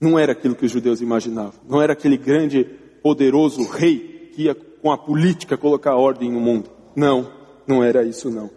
não 0.00 0.16
era 0.16 0.30
aquilo 0.30 0.54
que 0.54 0.66
os 0.66 0.70
judeus 0.70 1.00
imaginavam, 1.00 1.54
não 1.68 1.82
era 1.82 1.94
aquele 1.94 2.16
grande, 2.16 2.62
poderoso 3.02 3.68
rei 3.68 4.30
que 4.32 4.44
ia 4.44 4.54
com 4.54 4.92
a 4.92 4.96
política 4.96 5.56
colocar 5.56 5.96
ordem 5.96 6.30
no 6.30 6.38
mundo. 6.38 6.70
Não 6.94 7.33
não 7.66 7.82
era 7.82 8.02
isso 8.04 8.30
não. 8.30 8.50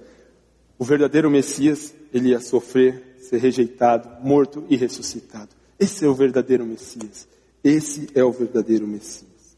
O 0.78 0.86
verdadeiro 0.86 1.30
Messias, 1.30 1.94
ele 2.14 2.30
ia 2.30 2.40
sofrer, 2.40 3.18
ser 3.20 3.38
rejeitado, 3.38 4.10
morto 4.24 4.64
e 4.70 4.76
ressuscitado. 4.76 5.50
Esse 5.80 6.06
é 6.06 6.08
o 6.08 6.14
verdadeiro 6.14 6.66
Messias. 6.66 7.28
Esse 7.64 8.08
é 8.16 8.24
o 8.24 8.32
verdadeiro 8.32 8.88
Messias. 8.88 9.58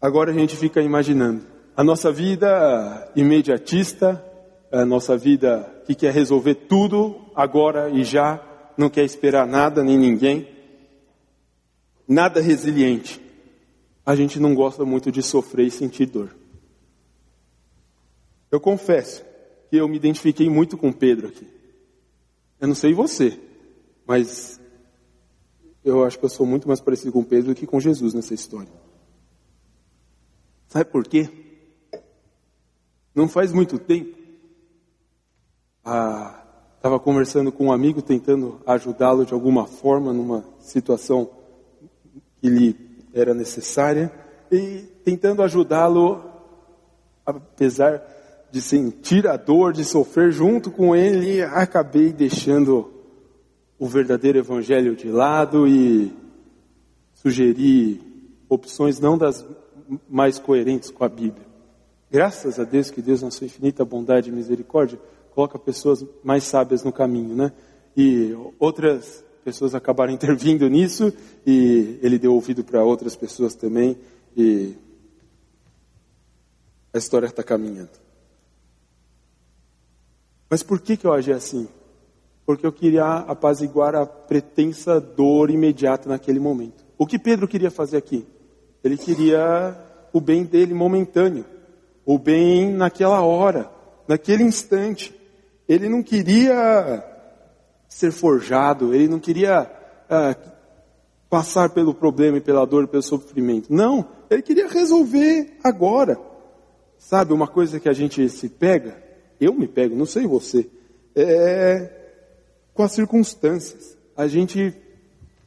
Agora 0.00 0.30
a 0.30 0.34
gente 0.34 0.56
fica 0.56 0.80
imaginando 0.82 1.44
a 1.76 1.82
nossa 1.82 2.12
vida 2.12 3.10
imediatista, 3.16 4.22
a 4.70 4.84
nossa 4.84 5.16
vida 5.16 5.82
que 5.86 5.94
quer 5.94 6.12
resolver 6.12 6.54
tudo 6.54 7.20
agora 7.34 7.90
e 7.90 8.04
já, 8.04 8.42
não 8.76 8.90
quer 8.90 9.04
esperar 9.04 9.46
nada 9.46 9.82
nem 9.82 9.96
ninguém, 9.96 10.48
nada 12.06 12.40
resiliente. 12.40 13.20
A 14.04 14.14
gente 14.14 14.38
não 14.38 14.54
gosta 14.54 14.84
muito 14.84 15.10
de 15.10 15.22
sofrer 15.22 15.66
e 15.66 15.70
sentir 15.70 16.06
dor. 16.06 16.30
Eu 18.50 18.60
confesso 18.60 19.24
que 19.68 19.76
eu 19.76 19.88
me 19.88 19.96
identifiquei 19.96 20.48
muito 20.48 20.76
com 20.76 20.92
Pedro 20.92 21.28
aqui. 21.28 21.46
Eu 22.60 22.68
não 22.68 22.74
sei 22.74 22.94
você, 22.94 23.38
mas 24.06 24.60
eu 25.84 26.04
acho 26.04 26.18
que 26.18 26.24
eu 26.24 26.28
sou 26.28 26.46
muito 26.46 26.66
mais 26.66 26.80
parecido 26.80 27.12
com 27.12 27.22
Pedro 27.22 27.52
do 27.52 27.54
que 27.54 27.66
com 27.66 27.78
Jesus 27.78 28.14
nessa 28.14 28.34
história. 28.34 28.72
Sabe 30.68 30.90
por 30.90 31.06
quê? 31.06 31.28
Não 33.14 33.28
faz 33.28 33.52
muito 33.52 33.78
tempo, 33.78 34.16
estava 35.78 36.96
ah, 36.96 37.00
conversando 37.00 37.50
com 37.50 37.66
um 37.66 37.72
amigo, 37.72 38.02
tentando 38.02 38.60
ajudá-lo 38.66 39.24
de 39.24 39.32
alguma 39.32 39.66
forma 39.66 40.12
numa 40.12 40.44
situação 40.60 41.30
que 42.40 42.48
lhe 42.48 42.76
era 43.14 43.32
necessária, 43.32 44.12
e 44.50 44.82
tentando 45.04 45.42
ajudá-lo, 45.42 46.22
apesar 47.24 48.02
de 48.50 48.60
sentir 48.60 49.26
a 49.26 49.36
dor, 49.36 49.72
de 49.72 49.84
sofrer 49.84 50.32
junto 50.32 50.70
com 50.70 50.94
ele, 50.94 51.42
acabei 51.42 52.12
deixando 52.12 52.92
o 53.78 53.86
verdadeiro 53.86 54.38
evangelho 54.38 54.96
de 54.96 55.08
lado 55.08 55.66
e 55.66 56.12
sugeri 57.14 58.00
opções 58.48 58.98
não 59.00 59.18
das 59.18 59.44
mais 60.08 60.38
coerentes 60.38 60.90
com 60.90 61.04
a 61.04 61.08
Bíblia. 61.08 61.46
Graças 62.10 62.58
a 62.58 62.64
Deus 62.64 62.90
que 62.90 63.02
Deus, 63.02 63.22
na 63.22 63.30
sua 63.30 63.46
infinita 63.46 63.84
bondade 63.84 64.30
e 64.30 64.32
misericórdia, 64.32 64.98
coloca 65.34 65.58
pessoas 65.58 66.04
mais 66.24 66.44
sábias 66.44 66.82
no 66.82 66.92
caminho, 66.92 67.34
né? 67.34 67.52
E 67.96 68.34
outras 68.58 69.24
pessoas 69.44 69.74
acabaram 69.74 70.12
intervindo 70.14 70.68
nisso 70.68 71.12
e 71.46 71.98
ele 72.00 72.18
deu 72.18 72.32
ouvido 72.32 72.64
para 72.64 72.82
outras 72.82 73.14
pessoas 73.14 73.54
também 73.54 73.96
e 74.36 74.74
a 76.92 76.98
história 76.98 77.26
está 77.26 77.42
caminhando. 77.42 78.05
Mas 80.48 80.62
por 80.62 80.80
que, 80.80 80.96
que 80.96 81.06
eu 81.06 81.12
agi 81.12 81.32
assim? 81.32 81.68
Porque 82.44 82.66
eu 82.66 82.72
queria 82.72 83.04
apaziguar 83.04 83.94
a 83.94 84.06
pretensa 84.06 85.00
dor 85.00 85.50
imediata 85.50 86.08
naquele 86.08 86.38
momento. 86.38 86.84
O 86.96 87.06
que 87.06 87.18
Pedro 87.18 87.48
queria 87.48 87.70
fazer 87.70 87.96
aqui? 87.96 88.26
Ele 88.82 88.96
queria 88.96 89.76
o 90.12 90.20
bem 90.20 90.44
dele 90.44 90.72
momentâneo, 90.72 91.44
o 92.04 92.18
bem 92.18 92.72
naquela 92.72 93.20
hora, 93.20 93.70
naquele 94.06 94.44
instante. 94.44 95.14
Ele 95.68 95.88
não 95.88 96.02
queria 96.02 97.04
ser 97.88 98.12
forjado, 98.12 98.94
ele 98.94 99.08
não 99.08 99.18
queria 99.18 99.70
ah, 100.08 100.36
passar 101.28 101.70
pelo 101.70 101.92
problema 101.92 102.38
e 102.38 102.40
pela 102.40 102.64
dor 102.64 102.84
e 102.84 102.86
pelo 102.86 103.02
sofrimento. 103.02 103.72
Não, 103.72 104.06
ele 104.30 104.42
queria 104.42 104.68
resolver 104.68 105.58
agora. 105.64 106.18
Sabe, 106.98 107.32
uma 107.32 107.46
coisa 107.46 107.78
que 107.78 107.88
a 107.88 107.92
gente 107.92 108.28
se 108.28 108.48
pega, 108.48 109.02
eu 109.40 109.52
me 109.52 109.66
pego, 109.66 109.96
não 109.96 110.06
sei 110.06 110.26
você, 110.26 110.68
é 111.14 111.90
com 112.74 112.82
as 112.82 112.92
circunstâncias. 112.92 113.96
A 114.16 114.26
gente 114.26 114.74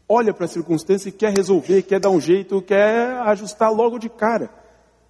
olha 0.07 0.33
para 0.33 0.45
a 0.45 0.47
circunstância 0.47 1.09
e 1.09 1.11
quer 1.11 1.35
resolver, 1.37 1.83
quer 1.83 1.99
dar 1.99 2.09
um 2.09 2.19
jeito, 2.19 2.61
quer 2.61 3.17
ajustar 3.27 3.71
logo 3.71 3.99
de 3.99 4.09
cara. 4.09 4.49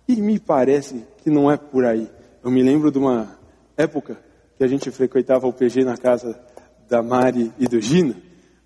E 0.08 0.22
me 0.22 0.38
parece 0.38 1.06
que 1.24 1.30
não 1.30 1.50
é 1.50 1.56
por 1.56 1.86
aí. 1.86 2.10
Eu 2.44 2.52
me 2.52 2.62
lembro 2.62 2.92
de 2.92 2.98
uma 2.98 3.38
época 3.78 4.20
que 4.58 4.64
a 4.64 4.68
gente 4.68 4.92
frequentava 4.92 5.48
o 5.48 5.54
PG 5.54 5.86
na 5.86 5.96
casa 5.96 6.38
da 6.90 7.02
Mari 7.02 7.54
e 7.58 7.68
do 7.68 7.80
Gina. 7.80 8.16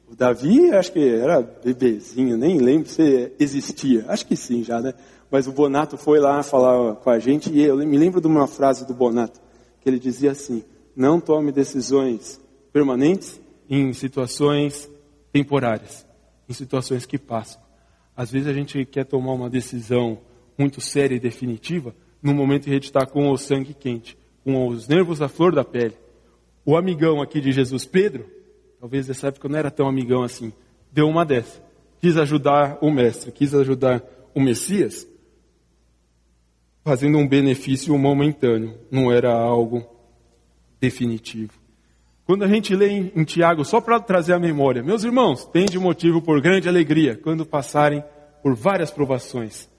O 0.09 0.15
Davi, 0.15 0.71
acho 0.71 0.91
que 0.91 1.07
era 1.07 1.41
bebezinho, 1.41 2.37
nem 2.37 2.57
lembro 2.57 2.89
se 2.89 3.31
existia. 3.39 4.05
Acho 4.07 4.25
que 4.25 4.35
sim 4.35 4.63
já, 4.63 4.79
né? 4.79 4.93
Mas 5.29 5.47
o 5.47 5.51
Bonato 5.51 5.97
foi 5.97 6.19
lá 6.19 6.41
falar 6.43 6.95
com 6.95 7.09
a 7.09 7.19
gente 7.19 7.51
e 7.51 7.61
eu 7.61 7.77
me 7.77 7.97
lembro 7.97 8.21
de 8.21 8.27
uma 8.27 8.47
frase 8.47 8.85
do 8.85 8.93
Bonato, 8.93 9.39
que 9.83 9.89
ele 9.89 9.99
dizia 9.99 10.31
assim: 10.31 10.63
Não 10.95 11.19
tome 11.19 11.51
decisões 11.51 12.41
permanentes 12.71 13.39
em 13.69 13.91
situações 13.93 14.89
temporárias, 15.31 16.05
em 16.47 16.53
situações 16.53 17.05
que 17.05 17.17
passam. 17.17 17.61
Às 18.15 18.31
vezes 18.31 18.47
a 18.47 18.53
gente 18.53 18.85
quer 18.85 19.05
tomar 19.05 19.33
uma 19.33 19.49
decisão 19.49 20.19
muito 20.57 20.79
séria 20.79 21.15
e 21.15 21.19
definitiva 21.19 21.93
no 22.21 22.33
momento 22.33 22.61
em 22.61 22.65
que 22.65 22.69
a 22.71 22.73
gente 22.75 22.85
está 22.85 23.05
com 23.05 23.29
o 23.29 23.37
sangue 23.37 23.73
quente, 23.73 24.17
com 24.43 24.67
os 24.67 24.87
nervos 24.87 25.21
à 25.21 25.27
flor 25.27 25.53
da 25.53 25.65
pele. 25.65 25.97
O 26.65 26.77
amigão 26.77 27.21
aqui 27.21 27.41
de 27.41 27.51
Jesus, 27.51 27.85
Pedro, 27.85 28.25
talvez 28.79 29.07
nessa 29.07 29.27
época 29.27 29.49
não 29.49 29.57
era 29.57 29.69
tão 29.69 29.87
amigão 29.87 30.23
assim, 30.23 30.53
deu 30.91 31.07
uma 31.07 31.25
dessa. 31.25 31.61
Quis 31.99 32.15
ajudar 32.15 32.77
o 32.81 32.89
mestre, 32.91 33.31
quis 33.31 33.53
ajudar 33.53 34.03
o 34.33 34.39
Messias, 34.39 35.07
fazendo 36.83 37.17
um 37.17 37.27
benefício 37.27 37.97
momentâneo, 37.97 38.77
não 38.91 39.11
era 39.11 39.31
algo 39.31 39.85
definitivo. 40.79 41.53
Quando 42.25 42.43
a 42.43 42.47
gente 42.47 42.75
lê 42.75 42.89
em, 42.89 43.11
em 43.15 43.23
Tiago, 43.23 43.65
só 43.65 43.81
para 43.81 43.99
trazer 43.99 44.33
a 44.33 44.39
memória, 44.39 44.83
meus 44.83 45.03
irmãos, 45.03 45.49
de 45.69 45.79
motivo 45.79 46.21
por 46.21 46.41
grande 46.41 46.69
alegria 46.69 47.19
quando 47.21 47.45
passarem 47.45 48.03
por 48.41 48.55
várias 48.55 48.91
provações. 48.91 49.69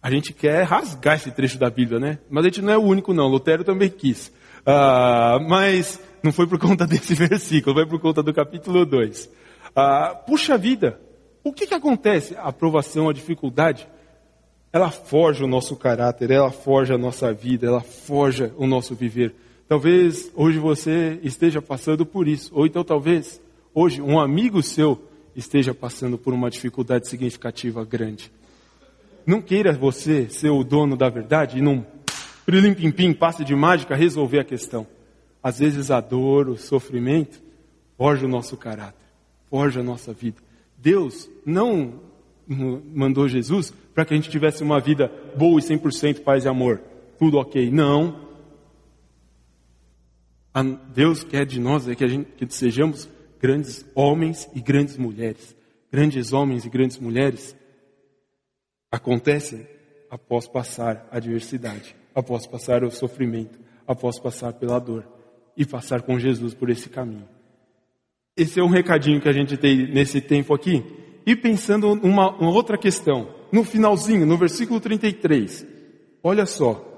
A 0.00 0.10
gente 0.10 0.32
quer 0.32 0.64
rasgar 0.64 1.16
esse 1.16 1.30
trecho 1.30 1.58
da 1.58 1.70
Bíblia, 1.70 2.00
né? 2.00 2.18
Mas 2.28 2.44
a 2.44 2.48
gente 2.48 2.62
não 2.62 2.72
é 2.72 2.78
o 2.78 2.82
único, 2.82 3.14
não. 3.14 3.28
Lutero 3.28 3.62
também 3.62 3.88
quis. 3.88 4.32
Ah, 4.66 5.38
mas 5.48 6.00
não 6.22 6.32
foi 6.32 6.46
por 6.46 6.58
conta 6.58 6.86
desse 6.88 7.14
versículo, 7.14 7.76
foi 7.76 7.86
por 7.86 8.00
conta 8.00 8.22
do 8.22 8.34
capítulo 8.34 8.84
2. 8.84 9.30
Ah, 9.74 10.14
puxa 10.26 10.58
vida, 10.58 11.00
o 11.44 11.52
que, 11.52 11.66
que 11.66 11.74
acontece? 11.74 12.36
A 12.36 12.48
aprovação, 12.48 13.08
a 13.08 13.12
dificuldade, 13.12 13.88
ela 14.72 14.90
forja 14.90 15.44
o 15.44 15.48
nosso 15.48 15.76
caráter, 15.76 16.30
ela 16.30 16.50
forja 16.50 16.94
a 16.94 16.98
nossa 16.98 17.32
vida, 17.32 17.66
ela 17.66 17.82
forja 17.82 18.52
o 18.56 18.66
nosso 18.66 18.94
viver. 18.94 19.34
Talvez 19.68 20.32
hoje 20.34 20.58
você 20.58 21.20
esteja 21.22 21.60
passando 21.60 22.06
por 22.06 22.26
isso, 22.26 22.50
ou 22.54 22.66
então 22.66 22.82
talvez 22.82 23.40
hoje 23.74 24.00
um 24.00 24.18
amigo 24.18 24.62
seu 24.62 25.00
esteja 25.36 25.74
passando 25.74 26.16
por 26.16 26.32
uma 26.32 26.50
dificuldade 26.50 27.08
significativa 27.08 27.84
grande. 27.84 28.32
Não 29.26 29.42
queira 29.42 29.72
você 29.72 30.28
ser 30.28 30.50
o 30.50 30.64
dono 30.64 30.96
da 30.96 31.08
verdade 31.08 31.58
e 31.58 31.62
não 31.62 31.86
prilim 32.46 32.74
pim 32.74 32.90
pim, 32.90 33.12
passe 33.12 33.44
de 33.44 33.54
mágica, 33.54 33.94
resolver 33.94 34.40
a 34.40 34.44
questão. 34.44 34.86
Às 35.42 35.58
vezes 35.58 35.90
a 35.90 36.00
dor, 36.00 36.48
o 36.48 36.56
sofrimento, 36.56 37.42
forja 37.96 38.26
o 38.26 38.28
nosso 38.28 38.56
caráter, 38.56 39.04
forja 39.50 39.80
a 39.80 39.82
nossa 39.82 40.12
vida. 40.12 40.38
Deus 40.78 41.30
não 41.44 42.00
mandou 42.46 43.28
Jesus 43.28 43.72
para 43.94 44.04
que 44.04 44.14
a 44.14 44.16
gente 44.16 44.30
tivesse 44.30 44.62
uma 44.62 44.80
vida 44.80 45.12
boa 45.36 45.60
e 45.60 45.62
100% 45.62 46.22
paz 46.22 46.44
e 46.44 46.48
amor. 46.48 46.80
Tudo 47.18 47.38
ok. 47.38 47.70
Não. 47.70 48.30
Deus 50.94 51.24
quer 51.24 51.46
de 51.46 51.58
nós 51.58 51.88
é 51.88 51.94
que, 51.94 52.04
a 52.04 52.08
gente, 52.08 52.30
que 52.32 52.46
sejamos 52.54 53.08
grandes 53.40 53.84
homens 53.94 54.48
e 54.54 54.60
grandes 54.60 54.96
mulheres. 54.96 55.56
Grandes 55.90 56.32
homens 56.32 56.64
e 56.64 56.70
grandes 56.70 56.98
mulheres 56.98 57.56
acontecem 58.90 59.66
após 60.10 60.46
passar 60.46 61.08
a 61.10 61.16
adversidade 61.16 61.94
após 62.14 62.46
passar 62.46 62.84
o 62.84 62.90
sofrimento, 62.90 63.58
após 63.86 64.18
passar 64.18 64.52
pela 64.54 64.78
dor 64.78 65.06
e 65.56 65.64
passar 65.64 66.02
com 66.02 66.18
Jesus 66.18 66.54
por 66.54 66.70
esse 66.70 66.88
caminho. 66.88 67.28
Esse 68.36 68.60
é 68.60 68.62
um 68.62 68.68
recadinho 68.68 69.20
que 69.20 69.28
a 69.28 69.32
gente 69.32 69.56
tem 69.56 69.92
nesse 69.92 70.20
tempo 70.20 70.54
aqui. 70.54 70.82
E 71.26 71.36
pensando 71.36 71.94
numa, 71.94 72.30
uma 72.36 72.50
outra 72.50 72.76
questão, 72.76 73.34
no 73.52 73.64
finalzinho, 73.64 74.26
no 74.26 74.36
versículo 74.36 74.80
33, 74.80 75.66
olha 76.22 76.46
só. 76.46 76.88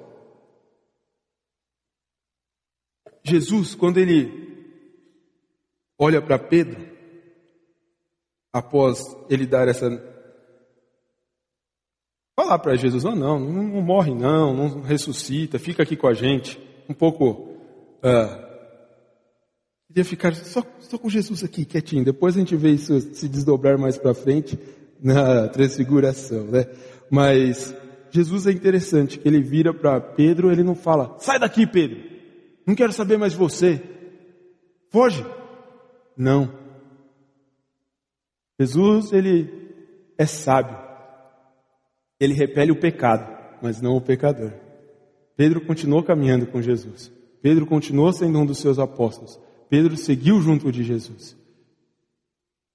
Jesus, 3.22 3.74
quando 3.74 3.98
ele 3.98 4.42
olha 5.98 6.20
para 6.20 6.38
Pedro, 6.38 6.86
após 8.52 9.00
ele 9.28 9.46
dar 9.46 9.68
essa 9.68 9.88
Falar 12.36 12.58
para 12.58 12.74
Jesus, 12.74 13.04
oh, 13.04 13.14
não, 13.14 13.38
não, 13.38 13.62
não, 13.62 13.80
morre 13.80 14.12
não, 14.12 14.52
não 14.54 14.80
ressuscita, 14.80 15.56
fica 15.56 15.84
aqui 15.84 15.96
com 15.96 16.08
a 16.08 16.14
gente. 16.14 16.58
Um 16.88 16.92
pouco, 16.92 17.48
uh, 18.02 18.43
queria 19.94 20.04
ficar 20.04 20.34
só, 20.34 20.62
só 20.80 20.98
com 20.98 21.08
Jesus 21.08 21.44
aqui, 21.44 21.64
quietinho. 21.64 22.04
Depois 22.04 22.36
a 22.36 22.40
gente 22.40 22.56
vê 22.56 22.70
isso 22.70 23.00
se 23.14 23.28
desdobrar 23.28 23.78
mais 23.78 23.96
para 23.96 24.12
frente 24.12 24.58
na 25.00 25.46
transfiguração, 25.48 26.46
né? 26.46 26.66
Mas 27.08 27.74
Jesus 28.10 28.46
é 28.46 28.50
interessante, 28.50 29.18
que 29.18 29.28
ele 29.28 29.40
vira 29.40 29.72
para 29.72 30.00
Pedro, 30.00 30.50
ele 30.50 30.62
não 30.62 30.74
fala, 30.74 31.16
sai 31.20 31.38
daqui 31.38 31.66
Pedro, 31.66 31.98
não 32.66 32.74
quero 32.74 32.92
saber 32.92 33.16
mais 33.18 33.32
de 33.32 33.38
você, 33.38 33.80
foge. 34.90 35.24
Não. 36.16 36.52
Jesus, 38.58 39.12
ele 39.12 39.48
é 40.18 40.26
sábio 40.26 40.84
ele 42.24 42.34
repele 42.34 42.72
o 42.72 42.80
pecado, 42.80 43.26
mas 43.60 43.80
não 43.80 43.96
o 43.96 44.00
pecador. 44.00 44.52
Pedro 45.36 45.60
continuou 45.60 46.02
caminhando 46.02 46.46
com 46.46 46.62
Jesus. 46.62 47.12
Pedro 47.42 47.66
continuou 47.66 48.12
sendo 48.12 48.38
um 48.38 48.46
dos 48.46 48.58
seus 48.58 48.78
apóstolos. 48.78 49.38
Pedro 49.74 49.96
seguiu 49.96 50.40
junto 50.40 50.70
de 50.70 50.84
Jesus. 50.84 51.36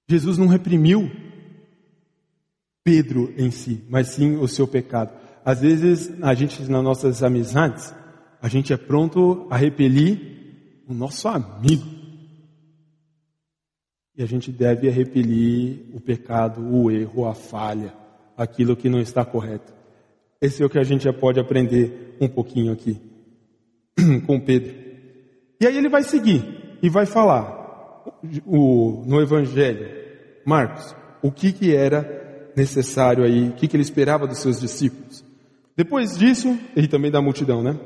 Jesus 0.06 0.36
não 0.36 0.46
reprimiu 0.46 1.10
Pedro 2.84 3.32
em 3.38 3.50
si, 3.50 3.82
mas 3.88 4.08
sim 4.08 4.36
o 4.36 4.46
seu 4.46 4.68
pecado. 4.68 5.18
Às 5.42 5.62
vezes, 5.62 6.12
a 6.20 6.34
gente, 6.34 6.60
nas 6.70 6.84
nossas 6.84 7.22
amizades, 7.22 7.94
a 8.42 8.48
gente 8.48 8.74
é 8.74 8.76
pronto 8.76 9.46
a 9.48 9.56
repelir 9.56 10.84
o 10.86 10.92
nosso 10.92 11.26
amigo. 11.26 11.86
E 14.14 14.22
a 14.22 14.26
gente 14.26 14.52
deve 14.52 14.90
repelir 14.90 15.86
o 15.94 16.00
pecado, 16.02 16.60
o 16.60 16.90
erro, 16.90 17.24
a 17.24 17.34
falha, 17.34 17.94
aquilo 18.36 18.76
que 18.76 18.90
não 18.90 19.00
está 19.00 19.24
correto. 19.24 19.72
Esse 20.38 20.62
é 20.62 20.66
o 20.66 20.68
que 20.68 20.78
a 20.78 20.84
gente 20.84 21.04
já 21.04 21.14
pode 21.14 21.40
aprender 21.40 22.18
um 22.20 22.28
pouquinho 22.28 22.70
aqui 22.70 23.00
com 24.26 24.38
Pedro. 24.38 24.74
E 25.58 25.66
aí 25.66 25.78
ele 25.78 25.88
vai 25.88 26.02
seguir 26.02 26.59
e 26.82 26.88
vai 26.88 27.06
falar 27.06 27.60
o, 28.46 29.02
no 29.06 29.20
Evangelho, 29.20 29.88
Marcos, 30.44 30.94
o 31.22 31.30
que, 31.30 31.52
que 31.52 31.74
era 31.74 32.50
necessário 32.56 33.24
aí, 33.24 33.48
o 33.48 33.52
que, 33.52 33.68
que 33.68 33.76
ele 33.76 33.82
esperava 33.82 34.26
dos 34.26 34.38
seus 34.38 34.60
discípulos. 34.60 35.24
Depois 35.76 36.18
disso, 36.18 36.58
e 36.76 36.86
também 36.88 37.10
da 37.10 37.22
multidão, 37.22 37.62
né? 37.62 37.78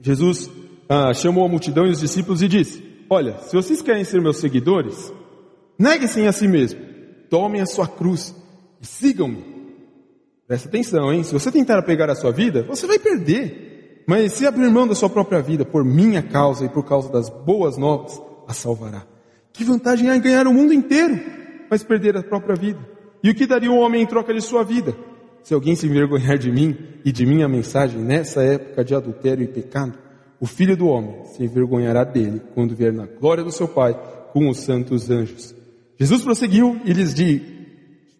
Jesus 0.00 0.50
ah, 0.88 1.12
chamou 1.12 1.44
a 1.44 1.48
multidão 1.48 1.86
e 1.86 1.90
os 1.90 2.00
discípulos 2.00 2.42
e 2.42 2.48
disse: 2.48 2.82
Olha, 3.10 3.38
se 3.38 3.54
vocês 3.54 3.82
querem 3.82 4.04
ser 4.04 4.20
meus 4.20 4.38
seguidores, 4.38 5.12
neguem-se 5.78 6.26
a 6.26 6.32
si 6.32 6.46
mesmo, 6.46 6.80
tomem 7.28 7.60
a 7.60 7.66
sua 7.66 7.86
cruz 7.86 8.34
e 8.80 8.86
sigam-me. 8.86 9.58
Presta 10.46 10.68
atenção, 10.68 11.12
hein? 11.12 11.22
Se 11.22 11.32
você 11.32 11.52
tentar 11.52 11.82
pegar 11.82 12.08
a 12.10 12.14
sua 12.14 12.32
vida, 12.32 12.62
você 12.62 12.86
vai 12.86 12.98
perder. 12.98 13.67
Mas 14.08 14.32
se 14.32 14.46
abrir 14.46 14.70
mão 14.70 14.88
da 14.88 14.94
sua 14.94 15.10
própria 15.10 15.42
vida 15.42 15.66
por 15.66 15.84
minha 15.84 16.22
causa 16.22 16.64
e 16.64 16.68
por 16.70 16.82
causa 16.82 17.12
das 17.12 17.28
boas 17.28 17.76
novas, 17.76 18.18
a 18.46 18.54
salvará. 18.54 19.06
Que 19.52 19.62
vantagem 19.62 20.08
há 20.08 20.16
em 20.16 20.20
ganhar 20.22 20.46
o 20.46 20.54
mundo 20.54 20.72
inteiro, 20.72 21.20
mas 21.70 21.82
perder 21.82 22.16
a 22.16 22.22
própria 22.22 22.56
vida? 22.56 22.80
E 23.22 23.28
o 23.28 23.34
que 23.34 23.46
daria 23.46 23.70
um 23.70 23.78
homem 23.78 24.00
em 24.00 24.06
troca 24.06 24.32
de 24.32 24.40
sua 24.40 24.64
vida? 24.64 24.96
Se 25.42 25.52
alguém 25.52 25.76
se 25.76 25.86
envergonhar 25.86 26.38
de 26.38 26.50
mim 26.50 26.74
e 27.04 27.12
de 27.12 27.26
minha 27.26 27.46
mensagem 27.46 28.00
nessa 28.00 28.42
época 28.42 28.82
de 28.82 28.94
adultério 28.94 29.44
e 29.44 29.48
pecado, 29.48 29.92
o 30.40 30.46
filho 30.46 30.74
do 30.74 30.86
homem 30.86 31.26
se 31.26 31.44
envergonhará 31.44 32.02
dele 32.02 32.40
quando 32.54 32.74
vier 32.74 32.94
na 32.94 33.04
glória 33.04 33.44
do 33.44 33.52
seu 33.52 33.68
Pai 33.68 33.92
com 34.32 34.48
os 34.48 34.56
santos 34.56 35.10
anjos. 35.10 35.54
Jesus 35.98 36.22
prosseguiu 36.22 36.80
e 36.82 36.94
lhes 36.94 37.12
disse, 37.12 37.44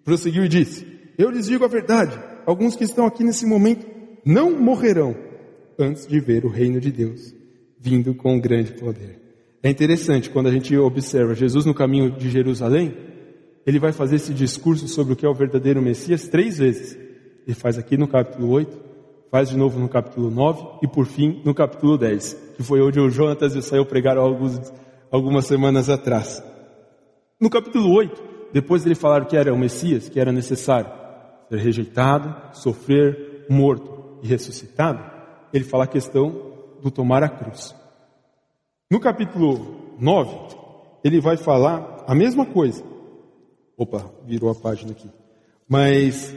prosseguiu 0.04 0.44
e 0.44 0.48
disse: 0.48 0.86
Eu 1.16 1.30
lhes 1.30 1.46
digo 1.46 1.64
a 1.64 1.68
verdade, 1.68 2.20
alguns 2.44 2.76
que 2.76 2.84
estão 2.84 3.06
aqui 3.06 3.24
nesse 3.24 3.46
momento 3.46 3.86
não 4.22 4.50
morrerão 4.50 5.27
antes 5.78 6.06
de 6.06 6.18
ver 6.20 6.44
o 6.44 6.48
reino 6.48 6.80
de 6.80 6.90
Deus 6.90 7.34
vindo 7.78 8.14
com 8.14 8.40
grande 8.40 8.72
poder. 8.72 9.20
É 9.62 9.70
interessante 9.70 10.30
quando 10.30 10.48
a 10.48 10.52
gente 10.52 10.76
observa 10.76 11.34
Jesus 11.34 11.64
no 11.64 11.74
caminho 11.74 12.10
de 12.10 12.28
Jerusalém, 12.28 12.96
ele 13.66 13.78
vai 13.78 13.92
fazer 13.92 14.16
esse 14.16 14.32
discurso 14.32 14.88
sobre 14.88 15.12
o 15.12 15.16
que 15.16 15.26
é 15.26 15.28
o 15.28 15.34
verdadeiro 15.34 15.82
Messias 15.82 16.26
três 16.26 16.58
vezes. 16.58 16.96
Ele 17.46 17.54
faz 17.54 17.78
aqui 17.78 17.96
no 17.96 18.08
capítulo 18.08 18.50
8, 18.50 18.78
faz 19.30 19.48
de 19.50 19.56
novo 19.56 19.78
no 19.78 19.88
capítulo 19.88 20.30
9 20.30 20.78
e 20.82 20.88
por 20.88 21.06
fim 21.06 21.40
no 21.44 21.54
capítulo 21.54 21.96
10, 21.96 22.54
que 22.56 22.62
foi 22.62 22.80
onde 22.80 22.98
o 22.98 23.10
Jonatas 23.10 23.54
e 23.54 23.58
o 23.58 23.62
Sael 23.62 23.86
pregaram 23.86 24.22
alguns, 24.22 24.72
algumas 25.10 25.46
semanas 25.46 25.88
atrás. 25.88 26.42
No 27.40 27.50
capítulo 27.50 27.92
8, 27.94 28.22
depois 28.52 28.82
de 28.82 28.88
ele 28.88 28.94
falar 28.94 29.26
que 29.26 29.36
era 29.36 29.52
o 29.52 29.58
Messias, 29.58 30.08
que 30.08 30.18
era 30.18 30.32
necessário 30.32 30.90
ser 31.48 31.58
rejeitado, 31.58 32.56
sofrer, 32.56 33.46
morto 33.48 34.18
e 34.22 34.26
ressuscitado, 34.26 35.17
ele 35.52 35.64
fala 35.64 35.84
a 35.84 35.88
questão 35.88 36.30
do 36.82 36.90
tomar 36.90 37.22
a 37.22 37.28
cruz. 37.28 37.74
No 38.90 39.00
capítulo 39.00 39.94
9, 39.98 40.56
ele 41.04 41.20
vai 41.20 41.36
falar 41.36 42.04
a 42.06 42.14
mesma 42.14 42.46
coisa. 42.46 42.82
Opa, 43.76 44.10
virou 44.24 44.50
a 44.50 44.54
página 44.54 44.92
aqui. 44.92 45.10
Mas 45.68 46.34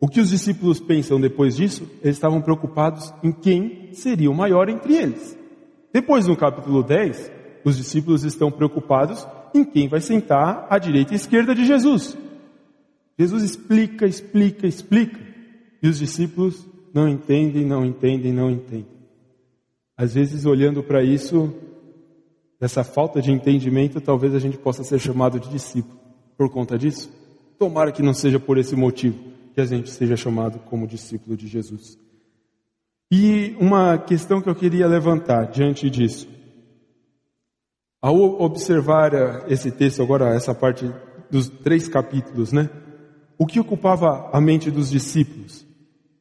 o 0.00 0.08
que 0.08 0.20
os 0.20 0.30
discípulos 0.30 0.78
pensam 0.78 1.20
depois 1.20 1.56
disso? 1.56 1.88
Eles 2.02 2.16
estavam 2.16 2.40
preocupados 2.40 3.12
em 3.22 3.32
quem 3.32 3.92
seria 3.92 4.30
o 4.30 4.34
maior 4.34 4.68
entre 4.68 4.94
eles. 4.94 5.36
Depois, 5.92 6.26
no 6.26 6.36
capítulo 6.36 6.82
10, 6.82 7.32
os 7.64 7.76
discípulos 7.76 8.22
estão 8.22 8.50
preocupados 8.50 9.26
em 9.54 9.64
quem 9.64 9.88
vai 9.88 10.00
sentar 10.00 10.66
à 10.70 10.78
direita 10.78 11.14
e 11.14 11.16
esquerda 11.16 11.54
de 11.54 11.64
Jesus. 11.64 12.16
Jesus 13.18 13.42
explica, 13.42 14.06
explica, 14.06 14.66
explica. 14.66 15.18
E 15.82 15.88
os 15.88 15.98
discípulos 15.98 16.66
não 16.96 17.06
entendem, 17.06 17.62
não 17.62 17.84
entendem, 17.84 18.32
não 18.32 18.50
entendem. 18.50 18.86
Às 19.94 20.14
vezes, 20.14 20.46
olhando 20.46 20.82
para 20.82 21.02
isso, 21.02 21.52
essa 22.58 22.82
falta 22.82 23.20
de 23.20 23.30
entendimento, 23.30 24.00
talvez 24.00 24.34
a 24.34 24.38
gente 24.38 24.56
possa 24.56 24.82
ser 24.82 24.98
chamado 24.98 25.38
de 25.38 25.50
discípulo 25.50 26.00
por 26.38 26.50
conta 26.50 26.78
disso. 26.78 27.10
Tomara 27.58 27.92
que 27.92 28.02
não 28.02 28.14
seja 28.14 28.40
por 28.40 28.56
esse 28.56 28.74
motivo 28.74 29.18
que 29.54 29.60
a 29.60 29.66
gente 29.66 29.90
seja 29.90 30.16
chamado 30.16 30.58
como 30.60 30.86
discípulo 30.86 31.36
de 31.36 31.46
Jesus. 31.46 31.98
E 33.10 33.54
uma 33.60 33.98
questão 33.98 34.40
que 34.40 34.48
eu 34.48 34.54
queria 34.54 34.86
levantar 34.86 35.50
diante 35.50 35.90
disso. 35.90 36.26
Ao 38.00 38.16
observar 38.40 39.12
eh, 39.12 39.44
esse 39.48 39.70
texto 39.70 40.02
agora, 40.02 40.34
essa 40.34 40.54
parte 40.54 40.90
dos 41.30 41.50
três 41.50 41.88
capítulos, 41.88 42.52
né? 42.52 42.70
O 43.38 43.44
que 43.46 43.60
ocupava 43.60 44.30
a 44.32 44.40
mente 44.40 44.70
dos 44.70 44.90
discípulos? 44.90 45.65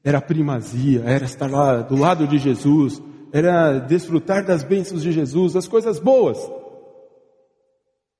Era 0.05 0.21
primazia, 0.21 1.01
era 1.03 1.25
estar 1.25 1.49
lá 1.49 1.81
do 1.81 1.95
lado 1.95 2.27
de 2.27 2.37
Jesus, 2.37 3.01
era 3.33 3.79
desfrutar 3.79 4.45
das 4.45 4.63
bênçãos 4.63 5.01
de 5.01 5.11
Jesus, 5.11 5.53
das 5.53 5.67
coisas 5.67 5.97
boas. 5.97 6.37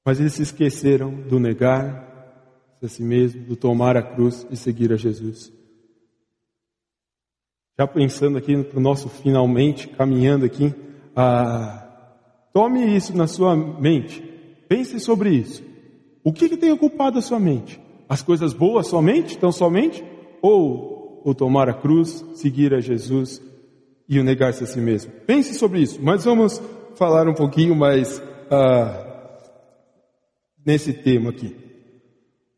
Mas 0.04 0.19
eles 0.19 0.34
se 0.34 0.41
esqueceram 0.41 1.13
do 1.13 1.39
negar 1.39 2.04
a 2.82 2.88
si 2.88 3.04
mesmo, 3.04 3.45
do 3.45 3.56
tomar 3.56 3.95
a 3.95 4.02
cruz 4.02 4.48
e 4.50 4.58
seguir 4.58 4.91
a 4.91 4.95
Jesus. 4.95 5.54
Já 7.78 7.86
pensando 7.86 8.39
aqui 8.39 8.63
para 8.63 8.80
o 8.80 8.82
nosso 8.82 9.08
finalmente, 9.08 9.88
caminhando 9.88 10.43
aqui, 10.43 10.74
ah, 11.15 11.88
tome 12.52 12.95
isso 12.95 13.15
na 13.15 13.28
sua 13.28 13.56
mente, 13.56 14.21
pense 14.67 15.00
sobre 15.00 15.30
isso. 15.30 15.63
O 16.24 16.34
que, 16.34 16.50
que 16.50 16.58
tem 16.58 16.71
ocupado 16.71 17.19
a 17.19 17.21
sua 17.21 17.39
mente? 17.39 17.80
As 18.10 18.24
coisas 18.24 18.54
boas 18.54 18.88
somente, 18.88 19.38
tão 19.38 19.52
somente? 19.52 20.04
Ou 20.41 20.95
o 21.26 21.34
tomar 21.34 21.68
a 21.68 21.74
cruz, 21.74 22.24
seguir 22.36 22.72
a 22.72 22.80
Jesus 22.80 23.42
e 24.08 24.20
o 24.20 24.24
negar-se 24.24 24.64
a 24.64 24.68
si 24.68 24.80
mesmo? 24.80 25.12
Pense 25.26 25.56
sobre 25.56 25.82
isso, 25.82 26.00
mas 26.00 26.24
vamos 26.24 26.62
falar 26.94 27.28
um 27.28 27.34
pouquinho 27.34 27.76
mais 27.76 28.22
ah, 28.52 29.40
nesse 30.64 30.94
tema 30.94 31.32
aqui. 31.32 31.56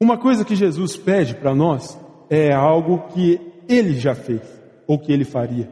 Uma 0.02 0.18
coisa 0.18 0.44
que 0.44 0.54
Jesus 0.54 0.98
pede 0.98 1.34
para 1.34 1.56
nós 1.56 1.98
é 2.30 2.54
algo 2.54 3.08
que 3.14 3.40
ele 3.70 3.94
já 3.94 4.14
fez, 4.14 4.42
ou 4.86 5.00
que 5.00 5.14
ele 5.14 5.24
faria. 5.24 5.70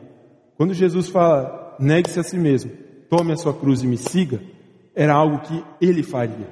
Quando 0.56 0.74
Jesus 0.74 1.10
fala, 1.10 1.76
negue-se 1.78 2.18
a 2.18 2.24
si 2.24 2.38
mesmo, 2.38 2.72
tome 3.10 3.34
a 3.34 3.38
sua 3.38 3.54
cruz 3.54 3.84
e 3.84 3.88
me 3.88 3.98
siga, 3.98 4.42
era 4.96 5.14
algo 5.14 5.40
que 5.40 5.62
ele 5.82 6.02
faria. 6.02 6.48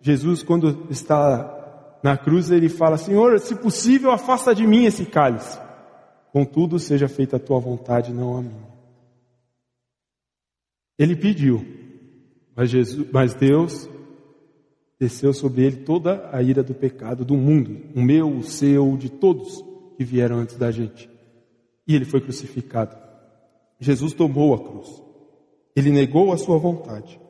Jesus, 0.00 0.42
quando 0.42 0.88
está 0.90 1.98
na 2.02 2.16
cruz, 2.16 2.50
ele 2.50 2.68
fala, 2.68 2.98
Senhor, 2.98 3.38
se 3.38 3.54
possível, 3.54 4.10
afasta 4.10 4.52
de 4.52 4.66
mim 4.66 4.84
esse 4.84 5.04
cálice. 5.04 5.67
Contudo, 6.32 6.78
seja 6.78 7.08
feita 7.08 7.36
a 7.36 7.40
tua 7.40 7.58
vontade, 7.58 8.12
não 8.12 8.36
a 8.36 8.42
minha. 8.42 8.68
Ele 10.98 11.16
pediu, 11.16 11.64
mas, 12.54 12.70
Jesus, 12.70 13.08
mas 13.12 13.34
Deus 13.34 13.88
desceu 14.98 15.32
sobre 15.32 15.64
ele 15.64 15.76
toda 15.78 16.28
a 16.32 16.42
ira 16.42 16.62
do 16.62 16.74
pecado 16.74 17.24
do 17.24 17.36
mundo, 17.36 17.80
o 17.94 18.02
meu, 18.02 18.28
o 18.28 18.42
seu, 18.42 18.96
de 18.96 19.08
todos 19.08 19.64
que 19.96 20.04
vieram 20.04 20.38
antes 20.38 20.56
da 20.56 20.70
gente. 20.70 21.08
E 21.86 21.94
ele 21.94 22.04
foi 22.04 22.20
crucificado. 22.20 22.96
Jesus 23.78 24.12
tomou 24.12 24.54
a 24.54 24.58
cruz. 24.58 25.02
Ele 25.74 25.90
negou 25.90 26.32
a 26.32 26.36
sua 26.36 26.58
vontade. 26.58 27.20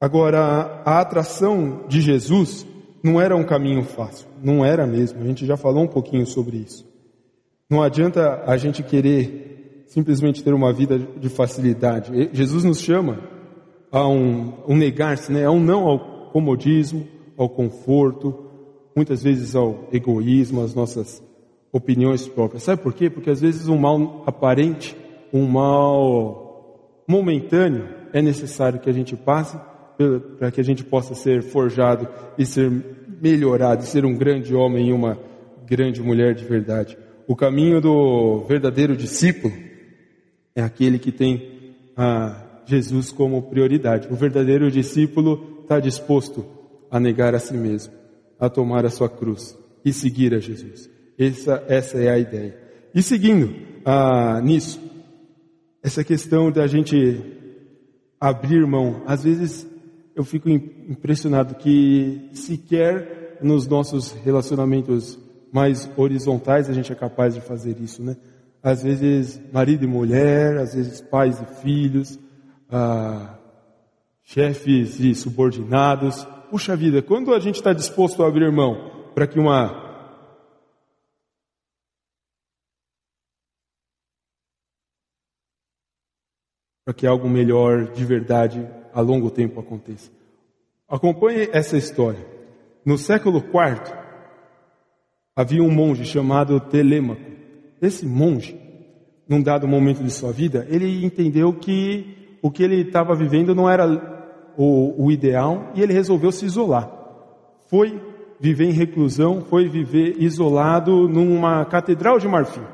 Agora, 0.00 0.82
a 0.84 1.00
atração 1.00 1.86
de 1.86 2.00
Jesus 2.00 2.66
não 3.04 3.20
era 3.20 3.36
um 3.36 3.44
caminho 3.44 3.82
fácil, 3.84 4.26
não 4.42 4.64
era 4.64 4.86
mesmo. 4.86 5.20
A 5.20 5.24
gente 5.24 5.44
já 5.44 5.56
falou 5.56 5.84
um 5.84 5.88
pouquinho 5.88 6.26
sobre 6.26 6.56
isso. 6.56 6.89
Não 7.70 7.80
adianta 7.80 8.42
a 8.46 8.56
gente 8.56 8.82
querer 8.82 9.84
simplesmente 9.86 10.42
ter 10.42 10.52
uma 10.52 10.72
vida 10.72 10.98
de 10.98 11.28
facilidade. 11.28 12.30
Jesus 12.32 12.64
nos 12.64 12.80
chama 12.80 13.20
a 13.92 14.08
um, 14.08 14.52
um 14.66 14.76
negar-se, 14.76 15.32
né? 15.32 15.44
a 15.44 15.50
um 15.52 15.60
não 15.60 15.86
ao 15.86 16.30
comodismo, 16.32 17.06
ao 17.38 17.48
conforto, 17.48 18.46
muitas 18.94 19.22
vezes 19.22 19.54
ao 19.54 19.88
egoísmo, 19.92 20.62
às 20.62 20.74
nossas 20.74 21.22
opiniões 21.72 22.26
próprias. 22.26 22.64
Sabe 22.64 22.82
por 22.82 22.92
quê? 22.92 23.08
Porque 23.08 23.30
às 23.30 23.40
vezes 23.40 23.68
um 23.68 23.78
mal 23.78 24.24
aparente, 24.26 24.96
um 25.32 25.46
mal 25.46 27.02
momentâneo, 27.06 27.88
é 28.12 28.20
necessário 28.20 28.80
que 28.80 28.90
a 28.90 28.92
gente 28.92 29.14
passe 29.16 29.56
para 30.38 30.50
que 30.50 30.60
a 30.60 30.64
gente 30.64 30.82
possa 30.82 31.14
ser 31.14 31.42
forjado 31.42 32.08
e 32.36 32.44
ser 32.44 32.70
melhorado, 33.20 33.84
e 33.84 33.86
ser 33.86 34.04
um 34.04 34.16
grande 34.16 34.54
homem 34.54 34.88
e 34.88 34.92
uma 34.92 35.18
grande 35.66 36.02
mulher 36.02 36.34
de 36.34 36.44
verdade. 36.44 36.96
O 37.26 37.36
caminho 37.36 37.80
do 37.80 38.44
verdadeiro 38.48 38.96
discípulo 38.96 39.52
é 40.54 40.62
aquele 40.62 40.98
que 40.98 41.12
tem 41.12 41.74
a 41.96 42.62
Jesus 42.66 43.12
como 43.12 43.42
prioridade. 43.42 44.08
O 44.10 44.16
verdadeiro 44.16 44.70
discípulo 44.70 45.60
está 45.62 45.78
disposto 45.80 46.46
a 46.90 46.98
negar 46.98 47.34
a 47.34 47.38
si 47.38 47.54
mesmo, 47.54 47.92
a 48.38 48.48
tomar 48.48 48.84
a 48.84 48.90
sua 48.90 49.08
cruz 49.08 49.56
e 49.84 49.92
seguir 49.92 50.34
a 50.34 50.38
Jesus. 50.38 50.90
Essa, 51.18 51.64
essa 51.68 51.98
é 51.98 52.08
a 52.08 52.18
ideia. 52.18 52.56
E 52.94 53.02
seguindo 53.02 53.54
ah, 53.84 54.40
nisso, 54.42 54.80
essa 55.82 56.02
questão 56.02 56.50
da 56.50 56.66
gente 56.66 57.20
abrir 58.20 58.66
mão, 58.66 59.02
às 59.06 59.24
vezes 59.24 59.66
eu 60.14 60.24
fico 60.24 60.48
impressionado 60.48 61.54
que 61.54 62.28
sequer 62.32 63.38
nos 63.42 63.66
nossos 63.66 64.12
relacionamentos 64.12 65.18
mais 65.52 65.90
horizontais 65.96 66.68
a 66.68 66.72
gente 66.72 66.92
é 66.92 66.94
capaz 66.94 67.34
de 67.34 67.40
fazer 67.40 67.78
isso, 67.80 68.02
né? 68.02 68.16
Às 68.62 68.82
vezes 68.82 69.40
marido 69.52 69.84
e 69.84 69.86
mulher, 69.86 70.58
às 70.58 70.74
vezes 70.74 71.00
pais 71.00 71.40
e 71.40 71.46
filhos, 71.62 72.18
ah, 72.70 73.38
chefes 74.22 75.00
e 75.00 75.14
subordinados. 75.14 76.24
Puxa 76.50 76.76
vida, 76.76 77.00
quando 77.02 77.32
a 77.34 77.40
gente 77.40 77.56
está 77.56 77.72
disposto 77.72 78.22
a 78.22 78.28
abrir 78.28 78.50
mão 78.52 79.10
para 79.14 79.26
que 79.26 79.38
uma 79.38 79.88
para 86.84 86.94
que 86.94 87.06
algo 87.06 87.28
melhor 87.28 87.92
de 87.92 88.04
verdade 88.04 88.68
a 88.92 89.00
longo 89.00 89.30
tempo 89.30 89.60
aconteça. 89.60 90.10
Acompanhe 90.88 91.48
essa 91.52 91.76
história. 91.76 92.26
No 92.84 92.98
século 92.98 93.38
IV, 93.38 93.99
havia 95.40 95.62
um 95.62 95.70
monge 95.70 96.04
chamado 96.04 96.60
Telêmaco. 96.60 97.22
Esse 97.80 98.04
monge, 98.04 98.54
num 99.26 99.42
dado 99.42 99.66
momento 99.66 100.02
de 100.04 100.10
sua 100.10 100.32
vida, 100.32 100.66
ele 100.68 101.02
entendeu 101.04 101.50
que 101.54 102.36
o 102.42 102.50
que 102.50 102.62
ele 102.62 102.82
estava 102.82 103.14
vivendo 103.14 103.54
não 103.54 103.68
era 103.68 103.86
o, 104.56 105.06
o 105.06 105.10
ideal 105.10 105.72
e 105.74 105.82
ele 105.82 105.94
resolveu 105.94 106.30
se 106.30 106.44
isolar. 106.44 106.90
Foi 107.70 107.98
viver 108.38 108.66
em 108.66 108.72
reclusão, 108.72 109.40
foi 109.40 109.66
viver 109.66 110.16
isolado 110.18 111.08
numa 111.08 111.64
catedral 111.64 112.18
de 112.18 112.28
marfim. 112.28 112.64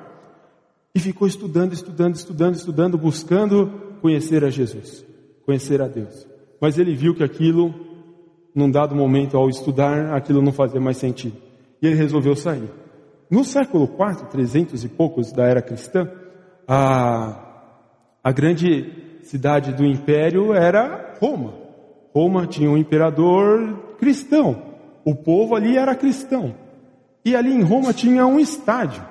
E 0.92 0.98
ficou 0.98 1.29
estudando, 1.29 1.72
estudando, 1.72 2.16
estudando, 2.16 2.55
estudando, 2.55 2.98
buscando 2.98 3.70
conhecer 4.00 4.44
a 4.44 4.50
Jesus, 4.50 5.07
conhecer 5.44 5.81
a 5.81 5.87
Deus. 5.87 6.26
Mas 6.61 6.79
ele 6.79 6.96
viu 6.96 7.14
que 7.14 7.22
aquilo, 7.22 7.72
num 8.52 8.70
dado 8.70 8.96
momento 8.96 9.37
ao 9.37 9.48
estudar, 9.48 10.14
aquilo 10.14 10.42
não 10.42 10.52
fazia 10.52 10.81
mais 10.81 10.96
sentido. 10.96 11.45
E 11.80 11.86
ele 11.86 11.96
resolveu 11.96 12.34
sair. 12.34 12.70
No 13.30 13.44
século 13.44 13.84
IV, 13.84 14.28
300 14.30 14.84
e 14.84 14.88
poucos 14.88 15.32
da 15.32 15.44
era 15.44 15.60
cristã, 15.60 16.08
a, 16.66 17.72
a 18.22 18.32
grande 18.32 19.18
cidade 19.22 19.72
do 19.72 19.84
império 19.84 20.52
era 20.52 21.14
Roma. 21.20 21.54
Roma 22.14 22.46
tinha 22.46 22.70
um 22.70 22.76
imperador 22.76 23.96
cristão. 23.98 24.62
O 25.04 25.14
povo 25.14 25.54
ali 25.54 25.76
era 25.76 25.94
cristão. 25.94 26.54
E 27.24 27.34
ali 27.34 27.52
em 27.52 27.62
Roma 27.62 27.92
tinha 27.92 28.26
um 28.26 28.38
estádio 28.38 29.04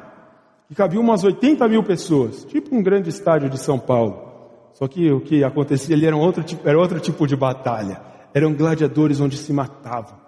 que 0.68 0.76
cabia 0.76 1.00
umas 1.00 1.24
80 1.24 1.68
mil 1.68 1.84
pessoas, 1.84 2.44
tipo 2.46 2.76
um 2.76 2.82
grande 2.82 3.10
estádio 3.10 3.50
de 3.50 3.58
São 3.58 3.78
Paulo. 3.78 4.26
Só 4.74 4.88
que 4.88 5.12
o 5.12 5.22
que 5.22 5.44
acontecia 5.44 5.96
ali 5.96 6.06
era 6.06 6.16
outro 6.16 6.44
tipo, 6.44 6.68
era 6.68 6.78
outro 6.78 7.00
tipo 7.00 7.28
de 7.28 7.36
batalha. 7.36 8.02
Eram 8.34 8.54
gladiadores 8.54 9.22
onde 9.22 9.38
se 9.38 9.54
matavam. 9.54 10.20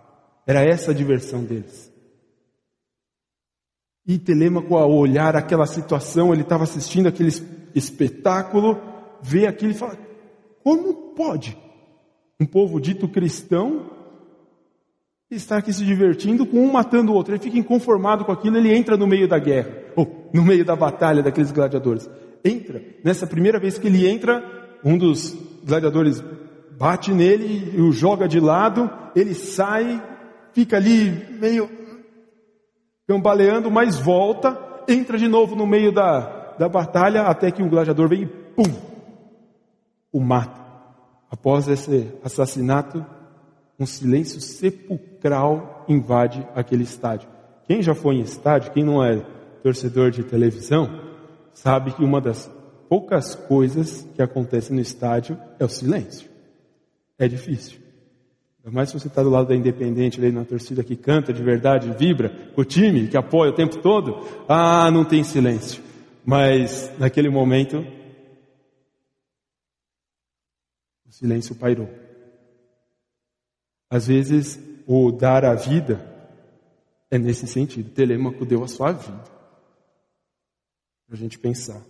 Era 0.45 0.63
essa 0.63 0.91
a 0.91 0.93
diversão 0.93 1.43
deles. 1.43 1.91
E 4.08 4.17
Telêmaco, 4.17 4.76
ao 4.78 4.91
olhar 4.91 5.36
aquela 5.36 5.65
situação, 5.65 6.32
ele 6.32 6.43
estava 6.43 6.63
assistindo 6.63 7.08
aquele 7.08 7.30
espetáculo, 7.76 8.80
vê 9.22 9.46
aquilo 9.46 9.72
e 9.72 9.76
fala: 9.76 9.98
como 10.63 10.93
pode 11.13 11.58
um 12.39 12.46
povo 12.46 12.80
dito 12.80 13.08
cristão 13.10 13.91
estar 15.30 15.58
aqui 15.58 15.74
se 15.74 15.84
divertindo 15.84 16.46
com 16.46 16.60
um 16.60 16.72
matando 16.72 17.12
o 17.12 17.15
outro? 17.15 17.34
Ele 17.34 17.43
fica 17.43 17.58
inconformado 17.58 18.24
com 18.24 18.32
aquilo, 18.32 18.58
ele 18.58 18.74
entra 18.74 18.96
no 18.96 19.06
meio 19.06 19.28
da 19.28 19.38
guerra, 19.38 19.70
ou 19.96 20.30
no 20.34 20.43
meio 20.43 20.63
da 20.63 20.76
batalha 20.76 21.22
daqueles 21.22 21.52
gladiadores 21.52 22.10
entra. 22.43 22.82
Nessa 23.04 23.28
primeira 23.28 23.60
vez 23.60 23.78
que 23.78 23.88
ele 23.88 24.08
entra, 24.08 24.43
um 24.84 24.98
dos 24.98 25.38
gladiadores 25.65 26.24
bate 26.78 27.12
nele 27.12 27.74
e 27.76 27.82
o 27.82 27.91
joga 27.91 28.28
de 28.28 28.39
lado, 28.39 28.89
ele 29.15 29.34
sai, 29.34 30.02
fica 30.54 30.78
ali 30.78 31.12
meio 31.39 31.70
cambaleando, 33.08 33.72
mas 33.72 33.98
volta, 33.98 34.60
entra 34.88 35.17
de 35.17 35.28
novo 35.28 35.56
no 35.56 35.65
meio 35.65 35.91
da, 35.91 36.56
da 36.60 36.67
batalha, 36.67 37.24
até 37.24 37.50
que 37.50 37.63
um 37.63 37.70
gladiador 37.70 38.10
vem 38.10 38.24
e 38.24 38.26
pum, 38.26 38.63
o 40.12 40.20
mata. 40.20 40.60
Após 41.30 41.67
esse 41.67 42.13
assassinato, 42.24 43.06
um 43.80 43.86
silêncio 43.86 44.41
sepulcral 44.41 45.86
invade 45.88 46.46
aquele 46.54 46.84
estádio. 46.84 47.30
Quem 47.65 47.82
já 47.82 47.93
foi 47.93 48.15
em 48.15 48.22
estádio, 48.22 48.72
quem 48.72 48.84
não 48.84 49.04
é 49.04 49.17
torcedor 49.63 50.12
de 50.12 50.24
televisão, 50.24 51.02
sabe 51.54 51.91
que 51.91 52.04
uma 52.04 52.20
das 52.20 52.50
poucas 52.89 53.36
coisas 53.36 54.08
que 54.15 54.22
acontecem 54.22 54.76
no 54.76 54.82
estádio 54.82 55.38
é 55.60 55.65
o 55.65 55.70
silêncio. 55.70 56.30
É 57.20 57.28
difícil. 57.28 57.87
Mais 58.72 58.90
se 58.90 59.00
você 59.00 59.08
está 59.08 59.24
do 59.24 59.30
lado 59.30 59.48
da 59.48 59.56
Independente, 59.56 60.20
ali 60.20 60.32
na 60.32 60.44
torcida 60.44 60.84
que 60.84 60.96
canta 60.96 61.32
de 61.32 61.42
verdade, 61.42 61.92
vibra, 61.98 62.52
o 62.56 62.66
time 62.66 63.08
que 63.08 63.18
apoia 63.18 63.52
o 63.52 63.56
tempo 63.56 63.78
todo. 63.82 64.28
Ah, 64.48 64.92
não 64.92 65.06
tem 65.06 65.24
silêncio. 65.24 65.82
Mas 66.26 66.92
naquele 67.00 67.30
momento, 67.30 67.86
o 71.06 71.12
silêncio 71.12 71.56
pairou. 71.56 71.90
Às 73.90 74.08
vezes, 74.08 74.60
o 74.86 75.12
dar 75.12 75.46
a 75.46 75.54
vida 75.54 76.06
é 77.10 77.18
nesse 77.18 77.48
sentido. 77.48 77.90
Telêmaco 77.92 78.46
deu 78.46 78.64
a 78.64 78.68
sua 78.68 78.92
vida 78.92 79.24
para 81.06 81.16
a 81.16 81.18
gente 81.18 81.40
pensar. 81.40 81.82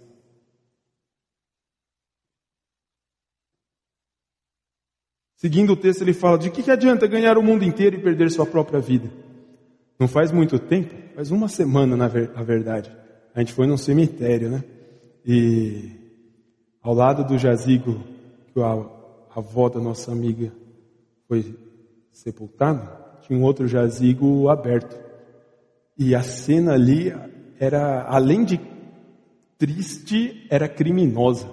Seguindo 5.38 5.74
o 5.74 5.78
texto, 5.78 6.02
ele 6.02 6.14
fala: 6.14 6.38
de 6.38 6.50
que, 6.50 6.64
que 6.64 6.72
adianta 6.72 7.08
ganhar 7.08 7.38
o 7.38 7.44
mundo 7.44 7.64
inteiro 7.64 7.96
e 7.96 8.02
perder 8.02 8.30
sua 8.30 8.46
própria 8.46 8.80
vida? 8.80 9.10
Não 10.00 10.08
faz 10.08 10.32
muito 10.32 10.60
tempo, 10.60 10.94
faz 11.16 11.32
uma 11.32 11.48
semana 11.48 11.96
na, 11.96 12.08
ver, 12.08 12.32
na 12.36 12.44
verdade. 12.44 12.92
A 13.34 13.40
gente 13.40 13.54
foi 13.54 13.68
num 13.68 13.78
cemitério, 13.78 14.50
né? 14.50 14.64
E 15.26 15.92
ao 16.82 16.94
lado 16.94 17.24
do 17.24 17.38
jazigo 17.38 18.04
que 18.54 18.60
a 18.60 18.86
avó 19.36 19.70
da 19.70 19.80
nossa 19.80 20.12
amiga 20.12 20.52
foi 21.28 21.56
sepultada, 22.12 23.20
tinha 23.22 23.38
um 23.38 23.44
outro 23.44 23.68
jazigo 23.68 24.50
aberto. 24.50 24.98
E 25.98 26.16
a 26.16 26.24
cena 26.24 26.74
ali 26.74 27.14
era, 27.60 28.04
além 28.04 28.44
de 28.44 28.60
triste 29.58 30.48
era 30.50 30.68
criminosa, 30.68 31.48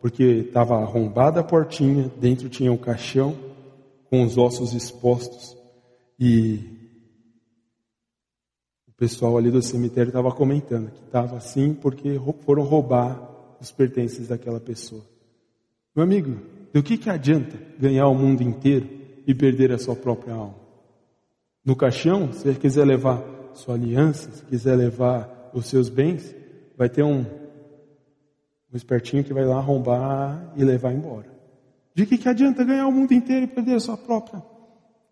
porque 0.00 0.22
estava 0.22 0.76
arrombada 0.76 1.40
a 1.40 1.44
portinha, 1.44 2.10
dentro 2.18 2.48
tinha 2.48 2.72
um 2.72 2.76
caixão 2.76 3.36
com 4.08 4.24
os 4.24 4.38
ossos 4.38 4.72
expostos 4.72 5.56
e 6.18 6.58
o 8.88 8.92
pessoal 8.96 9.36
ali 9.36 9.50
do 9.50 9.62
cemitério 9.62 10.08
estava 10.08 10.32
comentando 10.32 10.90
que 10.90 11.04
estava 11.04 11.36
assim 11.36 11.74
porque 11.74 12.20
foram 12.44 12.62
roubar 12.62 13.28
os 13.60 13.70
pertences 13.70 14.28
daquela 14.28 14.58
pessoa. 14.58 15.04
Meu 15.94 16.04
amigo, 16.04 16.40
do 16.72 16.82
que, 16.82 16.96
que 16.96 17.10
adianta 17.10 17.58
ganhar 17.78 18.06
o 18.08 18.14
mundo 18.14 18.42
inteiro 18.42 18.88
e 19.26 19.34
perder 19.34 19.72
a 19.72 19.78
sua 19.78 19.94
própria 19.94 20.34
alma? 20.34 20.56
No 21.64 21.76
caixão, 21.76 22.32
se 22.32 22.40
você 22.40 22.54
quiser 22.54 22.86
levar 22.86 23.22
sua 23.52 23.74
aliança, 23.74 24.30
se 24.30 24.44
quiser 24.46 24.76
levar 24.76 25.50
os 25.52 25.66
seus 25.66 25.88
bens, 25.88 26.34
vai 26.76 26.88
ter 26.88 27.02
um 27.02 27.39
um 28.72 28.76
espertinho 28.76 29.24
que 29.24 29.32
vai 29.32 29.44
lá 29.44 29.56
arrombar 29.56 30.52
e 30.56 30.64
levar 30.64 30.92
embora. 30.92 31.26
De 31.94 32.06
que, 32.06 32.16
que 32.16 32.28
adianta 32.28 32.64
ganhar 32.64 32.86
o 32.86 32.92
mundo 32.92 33.12
inteiro 33.12 33.44
e 33.44 33.48
perder 33.48 33.74
a 33.74 33.80
sua 33.80 33.96
própria 33.96 34.42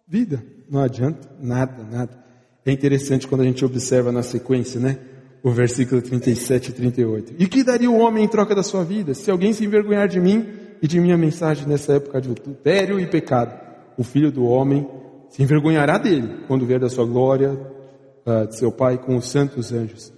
vida? 0.06 0.42
Não 0.70 0.80
adianta 0.80 1.28
nada, 1.40 1.82
nada. 1.82 2.24
É 2.64 2.70
interessante 2.70 3.26
quando 3.26 3.40
a 3.40 3.44
gente 3.44 3.64
observa 3.64 4.12
na 4.12 4.22
sequência, 4.22 4.80
né? 4.80 4.98
O 5.42 5.50
versículo 5.50 6.02
37 6.02 6.70
e 6.70 6.72
38. 6.72 7.34
E 7.38 7.46
que 7.46 7.64
daria 7.64 7.90
o 7.90 7.98
homem 7.98 8.24
em 8.24 8.28
troca 8.28 8.54
da 8.54 8.62
sua 8.62 8.84
vida? 8.84 9.14
Se 9.14 9.30
alguém 9.30 9.52
se 9.52 9.64
envergonhar 9.64 10.08
de 10.08 10.20
mim 10.20 10.46
e 10.80 10.86
de 10.86 11.00
minha 11.00 11.16
mensagem 11.16 11.66
nessa 11.66 11.94
época 11.94 12.20
de 12.20 12.30
adultério 12.30 13.00
e 13.00 13.06
pecado, 13.06 13.58
o 13.96 14.04
filho 14.04 14.30
do 14.30 14.44
homem 14.44 14.86
se 15.30 15.42
envergonhará 15.42 15.98
dele 15.98 16.44
quando 16.46 16.66
vier 16.66 16.78
da 16.78 16.88
sua 16.88 17.04
glória, 17.04 17.52
uh, 18.26 18.46
de 18.46 18.56
seu 18.56 18.70
Pai 18.70 18.98
com 18.98 19.16
os 19.16 19.28
santos 19.28 19.72
anjos. 19.72 20.12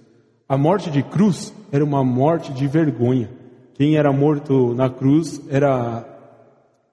A 0.51 0.57
morte 0.57 0.91
de 0.91 1.01
cruz 1.01 1.53
era 1.71 1.81
uma 1.81 2.03
morte 2.03 2.51
de 2.51 2.67
vergonha. 2.67 3.29
Quem 3.73 3.95
era 3.95 4.11
morto 4.11 4.73
na 4.73 4.89
cruz 4.89 5.41
era 5.49 6.05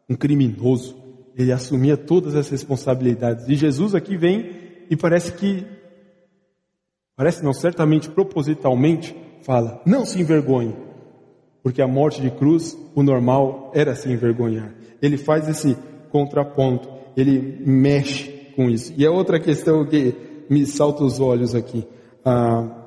um 0.08 0.14
criminoso. 0.14 0.94
Ele 1.36 1.50
assumia 1.50 1.96
todas 1.96 2.36
as 2.36 2.48
responsabilidades. 2.48 3.48
E 3.48 3.56
Jesus 3.56 3.96
aqui 3.96 4.16
vem 4.16 4.48
e 4.88 4.94
parece 4.94 5.32
que, 5.32 5.66
parece 7.16 7.42
não, 7.42 7.52
certamente 7.52 8.08
propositalmente, 8.08 9.12
fala: 9.42 9.82
não 9.84 10.06
se 10.06 10.20
envergonhe. 10.20 10.76
Porque 11.60 11.82
a 11.82 11.88
morte 11.88 12.22
de 12.22 12.30
cruz, 12.30 12.78
o 12.94 13.02
normal 13.02 13.72
era 13.74 13.96
se 13.96 14.08
envergonhar. 14.08 14.72
Ele 15.02 15.16
faz 15.16 15.48
esse 15.48 15.76
contraponto, 16.10 16.88
ele 17.16 17.60
mexe 17.66 18.52
com 18.54 18.70
isso. 18.70 18.94
E 18.96 19.04
a 19.04 19.10
outra 19.10 19.40
questão 19.40 19.84
que 19.84 20.14
me 20.48 20.64
salta 20.64 21.02
os 21.02 21.18
olhos 21.18 21.56
aqui. 21.56 21.84
Ah, 22.24 22.77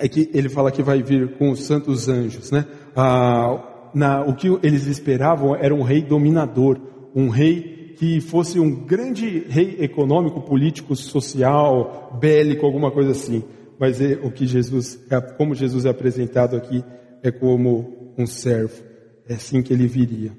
é 0.00 0.08
que 0.08 0.30
ele 0.32 0.48
fala 0.48 0.72
que 0.72 0.82
vai 0.82 1.02
vir 1.02 1.36
com 1.36 1.50
os 1.50 1.62
santos 1.64 2.08
anjos, 2.08 2.50
né? 2.50 2.66
Ah, 2.96 3.90
na, 3.94 4.24
o 4.24 4.34
que 4.34 4.48
eles 4.62 4.86
esperavam 4.86 5.54
era 5.54 5.74
um 5.74 5.82
rei 5.82 6.02
dominador, 6.02 6.80
um 7.14 7.28
rei 7.28 7.94
que 7.98 8.20
fosse 8.20 8.58
um 8.58 8.86
grande 8.86 9.40
rei 9.40 9.76
econômico, 9.80 10.40
político, 10.40 10.96
social, 10.96 12.18
bélico, 12.18 12.64
alguma 12.64 12.90
coisa 12.90 13.10
assim. 13.10 13.44
Mas 13.78 14.00
é, 14.00 14.18
o 14.22 14.30
que 14.30 14.46
Jesus, 14.46 14.98
é, 15.10 15.20
como 15.20 15.54
Jesus 15.54 15.84
é 15.84 15.90
apresentado 15.90 16.56
aqui, 16.56 16.82
é 17.22 17.30
como 17.30 18.14
um 18.16 18.26
servo. 18.26 18.82
É 19.28 19.34
assim 19.34 19.62
que 19.62 19.72
ele 19.72 19.86
viria. 19.86 20.32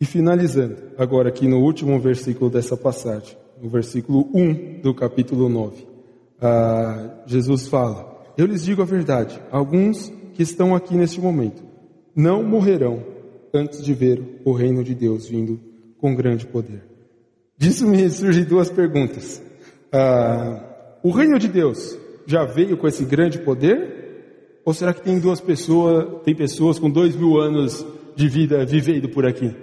E 0.00 0.06
finalizando, 0.06 0.76
agora 0.96 1.28
aqui 1.28 1.46
no 1.46 1.58
último 1.58 1.98
versículo 2.00 2.48
dessa 2.48 2.76
passagem, 2.76 3.36
no 3.60 3.68
versículo 3.68 4.30
1 4.32 4.80
do 4.80 4.94
capítulo 4.94 5.48
9 5.48 5.87
ah, 6.40 7.22
Jesus 7.26 7.68
fala: 7.68 8.32
Eu 8.36 8.46
lhes 8.46 8.64
digo 8.64 8.82
a 8.82 8.84
verdade, 8.84 9.40
alguns 9.50 10.12
que 10.34 10.42
estão 10.42 10.74
aqui 10.74 10.94
neste 10.94 11.20
momento 11.20 11.62
não 12.14 12.42
morrerão 12.42 13.04
antes 13.54 13.82
de 13.82 13.94
ver 13.94 14.40
o 14.44 14.52
reino 14.52 14.82
de 14.82 14.94
Deus 14.94 15.28
vindo 15.28 15.60
com 15.98 16.14
grande 16.14 16.46
poder. 16.46 16.82
Disso 17.56 17.86
me 17.86 18.08
surgem 18.10 18.44
duas 18.44 18.70
perguntas. 18.70 19.42
Ah, 19.92 20.98
o 21.02 21.10
reino 21.10 21.38
de 21.38 21.48
Deus 21.48 21.98
já 22.26 22.44
veio 22.44 22.76
com 22.76 22.86
esse 22.86 23.04
grande 23.04 23.38
poder? 23.38 24.60
Ou 24.64 24.74
será 24.74 24.92
que 24.92 25.02
tem 25.02 25.18
duas 25.18 25.40
pessoas, 25.40 26.22
tem 26.24 26.34
pessoas 26.34 26.78
com 26.78 26.90
dois 26.90 27.16
mil 27.16 27.40
anos 27.40 27.86
de 28.14 28.28
vida 28.28 28.64
vivendo 28.66 29.08
por 29.08 29.26
aqui? 29.26 29.54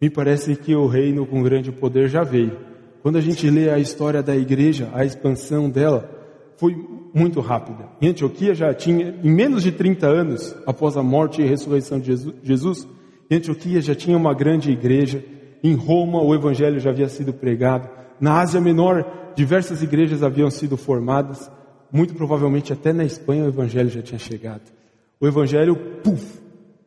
Me 0.00 0.10
parece 0.10 0.56
que 0.56 0.74
o 0.74 0.86
reino 0.86 1.24
com 1.26 1.42
grande 1.42 1.70
poder 1.70 2.08
já 2.08 2.22
veio. 2.24 2.58
Quando 3.04 3.18
a 3.18 3.20
gente 3.20 3.50
lê 3.50 3.68
a 3.68 3.78
história 3.78 4.22
da 4.22 4.34
igreja, 4.34 4.88
a 4.94 5.04
expansão 5.04 5.68
dela 5.68 6.08
foi 6.56 6.74
muito 7.12 7.38
rápida. 7.38 7.86
Em 8.00 8.08
Antioquia 8.08 8.54
já 8.54 8.72
tinha, 8.72 9.14
em 9.22 9.30
menos 9.30 9.62
de 9.62 9.72
30 9.72 10.06
anos, 10.06 10.56
após 10.66 10.96
a 10.96 11.02
morte 11.02 11.42
e 11.42 11.44
ressurreição 11.44 12.00
de 12.00 12.16
Jesus, 12.42 12.88
em 13.30 13.36
Antioquia 13.36 13.82
já 13.82 13.94
tinha 13.94 14.16
uma 14.16 14.32
grande 14.32 14.70
igreja. 14.70 15.22
Em 15.62 15.74
Roma 15.74 16.22
o 16.22 16.34
evangelho 16.34 16.80
já 16.80 16.88
havia 16.88 17.06
sido 17.10 17.34
pregado. 17.34 17.90
Na 18.18 18.40
Ásia 18.40 18.58
Menor, 18.58 19.04
diversas 19.36 19.82
igrejas 19.82 20.22
haviam 20.22 20.50
sido 20.50 20.74
formadas. 20.78 21.50
Muito 21.92 22.14
provavelmente 22.14 22.72
até 22.72 22.90
na 22.90 23.04
Espanha 23.04 23.44
o 23.44 23.48
evangelho 23.48 23.90
já 23.90 24.00
tinha 24.00 24.18
chegado. 24.18 24.72
O 25.20 25.26
evangelho, 25.26 25.76
puf, 26.02 26.40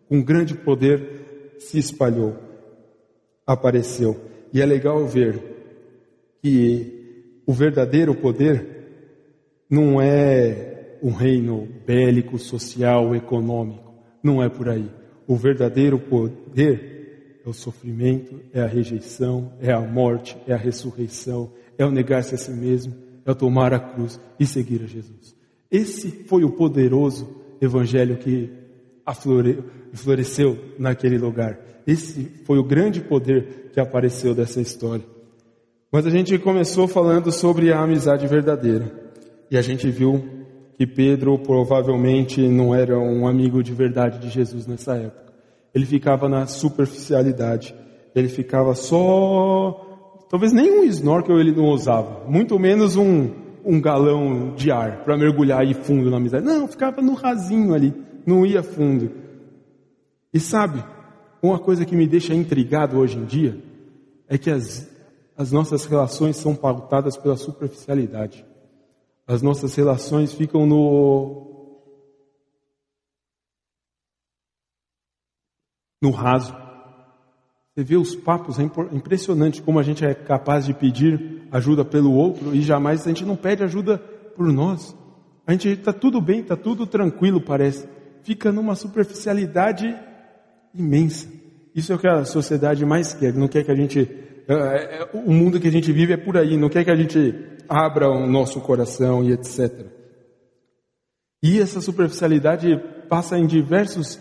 com 0.09 0.23
grande 0.23 0.55
poder, 0.55 1.57
se 1.59 1.77
espalhou, 1.77 2.35
apareceu. 3.45 4.19
E 4.51 4.59
é 4.59 4.65
legal 4.65 5.05
ver 5.05 5.56
que 6.41 7.41
o 7.45 7.53
verdadeiro 7.53 8.15
poder 8.15 8.77
não 9.69 10.01
é 10.01 10.97
um 11.01 11.11
reino 11.11 11.67
bélico, 11.85 12.37
social, 12.37 13.15
econômico. 13.15 13.93
Não 14.23 14.41
é 14.41 14.49
por 14.49 14.69
aí. 14.69 14.89
O 15.27 15.35
verdadeiro 15.35 15.99
poder 15.99 17.41
é 17.45 17.49
o 17.49 17.53
sofrimento, 17.53 18.39
é 18.53 18.61
a 18.61 18.67
rejeição, 18.67 19.53
é 19.61 19.71
a 19.71 19.79
morte, 19.79 20.37
é 20.47 20.53
a 20.53 20.57
ressurreição, 20.57 21.51
é 21.77 21.85
o 21.85 21.91
negar-se 21.91 22.35
a 22.35 22.37
si 22.37 22.51
mesmo, 22.51 22.93
é 23.25 23.31
o 23.31 23.35
tomar 23.35 23.73
a 23.73 23.79
cruz 23.79 24.19
e 24.39 24.45
seguir 24.45 24.81
a 24.83 24.87
Jesus. 24.87 25.35
Esse 25.69 26.09
foi 26.25 26.43
o 26.43 26.51
poderoso 26.51 27.35
evangelho 27.61 28.17
que 28.17 28.49
floresceu 29.93 30.57
naquele 30.77 31.17
lugar. 31.17 31.59
Esse 31.85 32.23
foi 32.45 32.57
o 32.57 32.63
grande 32.63 33.01
poder 33.01 33.69
que 33.73 33.79
apareceu 33.79 34.33
dessa 34.33 34.61
história. 34.61 35.05
Mas 35.91 36.05
a 36.05 36.09
gente 36.09 36.37
começou 36.37 36.87
falando 36.87 37.31
sobre 37.31 37.71
a 37.71 37.79
amizade 37.79 38.27
verdadeira. 38.27 38.91
E 39.49 39.57
a 39.57 39.61
gente 39.61 39.89
viu 39.89 40.21
que 40.73 40.85
Pedro 40.85 41.39
provavelmente 41.39 42.45
não 42.47 42.75
era 42.75 42.99
um 42.99 43.25
amigo 43.25 43.63
de 43.63 43.73
verdade 43.73 44.19
de 44.19 44.29
Jesus 44.29 44.67
nessa 44.67 44.95
época. 44.95 45.33
Ele 45.73 45.85
ficava 45.85 46.27
na 46.27 46.45
superficialidade. 46.45 47.73
Ele 48.13 48.27
ficava 48.27 48.75
só. 48.75 50.25
Talvez 50.29 50.51
nem 50.51 50.79
um 50.79 50.83
snorkel 50.83 51.39
ele 51.39 51.53
não 51.53 51.69
usava. 51.69 52.25
Muito 52.27 52.59
menos 52.59 52.97
um, 52.97 53.29
um 53.63 53.79
galão 53.79 54.53
de 54.55 54.69
ar 54.69 55.05
para 55.05 55.17
mergulhar 55.17 55.61
aí 55.61 55.73
fundo 55.73 56.11
na 56.11 56.17
amizade. 56.17 56.45
Não, 56.45 56.67
ficava 56.67 57.01
no 57.01 57.13
rasinho 57.13 57.73
ali. 57.73 57.93
Não 58.25 58.45
ia 58.45 58.61
fundo. 58.61 59.09
E 60.33 60.39
sabe, 60.39 60.83
uma 61.41 61.57
coisa 61.57 61.85
que 61.85 61.95
me 61.95 62.05
deixa 62.05 62.33
intrigado 62.33 62.97
hoje 62.97 63.17
em 63.17 63.23
dia 63.23 63.57
é 64.27 64.37
que 64.37 64.51
as, 64.51 64.89
as 65.37 65.51
nossas 65.51 65.85
relações 65.85 66.35
são 66.37 66.55
pautadas 66.55 67.15
pela 67.15 67.37
superficialidade. 67.37 68.43
As 69.27 69.41
nossas 69.41 69.75
relações 69.75 70.33
ficam 70.33 70.65
no 70.65 71.45
no 76.01 76.11
raso. 76.11 76.55
Você 77.73 77.83
vê 77.83 77.95
os 77.95 78.15
papos, 78.15 78.57
é 78.59 78.63
impressionante 78.63 79.61
como 79.61 79.79
a 79.79 79.83
gente 79.83 80.03
é 80.03 80.13
capaz 80.13 80.65
de 80.65 80.73
pedir 80.73 81.47
ajuda 81.51 81.85
pelo 81.85 82.11
outro 82.11 82.55
e 82.55 82.61
jamais 82.61 83.05
a 83.05 83.09
gente 83.09 83.23
não 83.23 83.35
pede 83.35 83.63
ajuda 83.63 83.99
por 84.35 84.51
nós. 84.51 84.95
A 85.45 85.51
gente 85.51 85.69
está 85.69 85.93
tudo 85.93 86.19
bem, 86.19 86.39
está 86.39 86.55
tudo 86.55 86.87
tranquilo, 86.87 87.39
parece. 87.39 87.87
Fica 88.23 88.51
numa 88.51 88.75
superficialidade 88.75 89.95
imensa. 90.73 91.29
Isso 91.75 91.93
é 91.93 91.95
o 91.95 91.99
que 91.99 92.07
a 92.07 92.25
sociedade 92.25 92.83
mais 92.83 93.13
quer. 93.13 93.33
Não 93.33 93.47
quer 93.47 93.63
que 93.63 93.71
a 93.71 93.75
gente. 93.75 94.26
É, 94.47 94.53
é, 94.53 95.09
o 95.13 95.31
mundo 95.31 95.59
que 95.59 95.67
a 95.67 95.71
gente 95.71 95.91
vive 95.91 96.13
é 96.13 96.17
por 96.17 96.37
aí. 96.37 96.55
Não 96.55 96.69
quer 96.69 96.85
que 96.85 96.91
a 96.91 96.95
gente 96.95 97.35
abra 97.67 98.09
o 98.09 98.25
nosso 98.25 98.61
coração 98.61 99.23
e 99.23 99.33
etc. 99.33 99.87
E 101.43 101.59
essa 101.59 101.81
superficialidade 101.81 102.77
passa 103.09 103.37
em 103.37 103.45
diversos, 103.45 104.19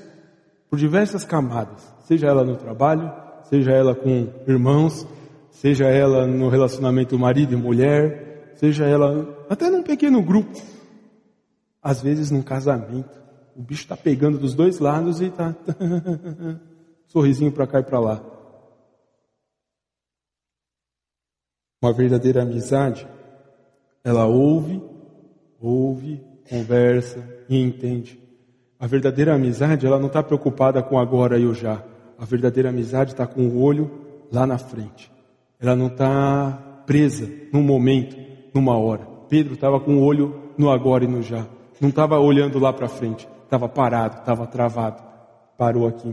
por 0.69 0.79
diversas 0.79 1.25
camadas, 1.25 1.83
seja 2.07 2.27
ela 2.27 2.45
no 2.45 2.57
trabalho, 2.57 3.11
seja 3.45 3.71
ela 3.71 3.95
com 3.95 4.29
irmãos, 4.47 5.07
seja 5.51 5.87
ela 5.87 6.27
no 6.27 6.49
relacionamento 6.49 7.19
marido 7.19 7.55
e 7.55 7.57
mulher, 7.57 8.53
seja 8.57 8.85
ela 8.85 9.47
até 9.49 9.71
num 9.71 9.83
pequeno 9.83 10.23
grupo, 10.23 10.61
às 11.83 12.03
vezes 12.03 12.31
num 12.31 12.43
casamento. 12.43 13.25
O 13.55 13.63
bicho 13.63 13.83
está 13.83 13.97
pegando 13.97 14.39
dos 14.39 14.55
dois 14.55 14.79
lados 14.79 15.21
e 15.21 15.27
está 15.27 15.55
sorrisinho 17.07 17.53
para 17.53 17.67
cá 17.67 17.81
e 17.81 17.85
para 17.85 17.99
lá. 17.99 18.36
Uma 21.87 21.93
verdadeira 21.93 22.43
amizade 22.43 23.07
ela 24.03 24.27
ouve, 24.27 24.83
ouve, 25.61 26.21
conversa 26.51 27.25
e 27.49 27.63
entende. 27.63 28.21
A 28.77 28.89
verdadeira 28.89 29.37
amizade, 29.37 29.87
ela 29.87 29.97
não 29.97 30.09
está 30.09 30.21
preocupada 30.21 30.83
com 30.83 30.99
agora 30.99 31.39
e 31.39 31.47
o 31.47 31.55
já. 31.55 31.81
A 32.19 32.25
verdadeira 32.25 32.71
amizade 32.71 33.13
está 33.13 33.25
com 33.25 33.43
o 33.43 33.63
olho 33.63 33.89
lá 34.33 34.45
na 34.45 34.59
frente. 34.59 35.13
Ela 35.61 35.77
não 35.77 35.87
está 35.87 36.83
presa 36.87 37.31
num 37.53 37.63
momento, 37.63 38.17
numa 38.53 38.77
hora. 38.77 39.07
Pedro 39.29 39.55
estava 39.55 39.79
com 39.79 39.99
o 39.99 40.03
olho 40.03 40.55
no 40.59 40.69
agora 40.73 41.05
e 41.05 41.07
no 41.07 41.23
já. 41.23 41.47
Não 41.81 41.91
estava 41.91 42.19
olhando 42.19 42.59
lá 42.59 42.73
para 42.73 42.89
frente. 42.89 43.29
Estava 43.45 43.69
parado, 43.69 44.19
estava 44.19 44.45
travado. 44.45 45.05
Parou 45.57 45.87
aqui. 45.87 46.13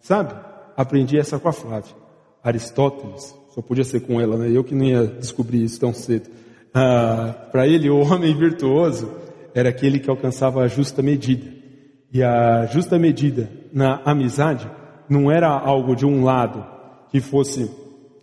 Sabe? 0.00 0.34
Aprendi 0.74 1.18
essa 1.18 1.38
com 1.38 1.48
a 1.48 1.52
Flávia. 1.52 1.94
Aristóteles, 2.42 3.38
só 3.50 3.60
podia 3.60 3.84
ser 3.84 4.00
com 4.00 4.20
ela, 4.20 4.36
né? 4.36 4.50
Eu 4.50 4.62
que 4.62 4.74
não 4.74 4.84
ia 4.84 5.06
descobrir 5.06 5.62
isso 5.64 5.80
tão 5.80 5.92
cedo. 5.92 6.30
Ah, 6.72 7.34
para 7.50 7.66
ele, 7.66 7.90
o 7.90 7.98
homem 7.98 8.34
virtuoso 8.36 9.10
era 9.54 9.68
aquele 9.68 9.98
que 9.98 10.08
alcançava 10.08 10.62
a 10.62 10.68
justa 10.68 11.02
medida. 11.02 11.46
E 12.12 12.22
a 12.22 12.66
justa 12.66 12.98
medida 12.98 13.50
na 13.72 14.00
amizade 14.04 14.70
não 15.08 15.30
era 15.30 15.48
algo 15.48 15.96
de 15.96 16.06
um 16.06 16.24
lado 16.24 16.64
que 17.10 17.20
fosse 17.20 17.70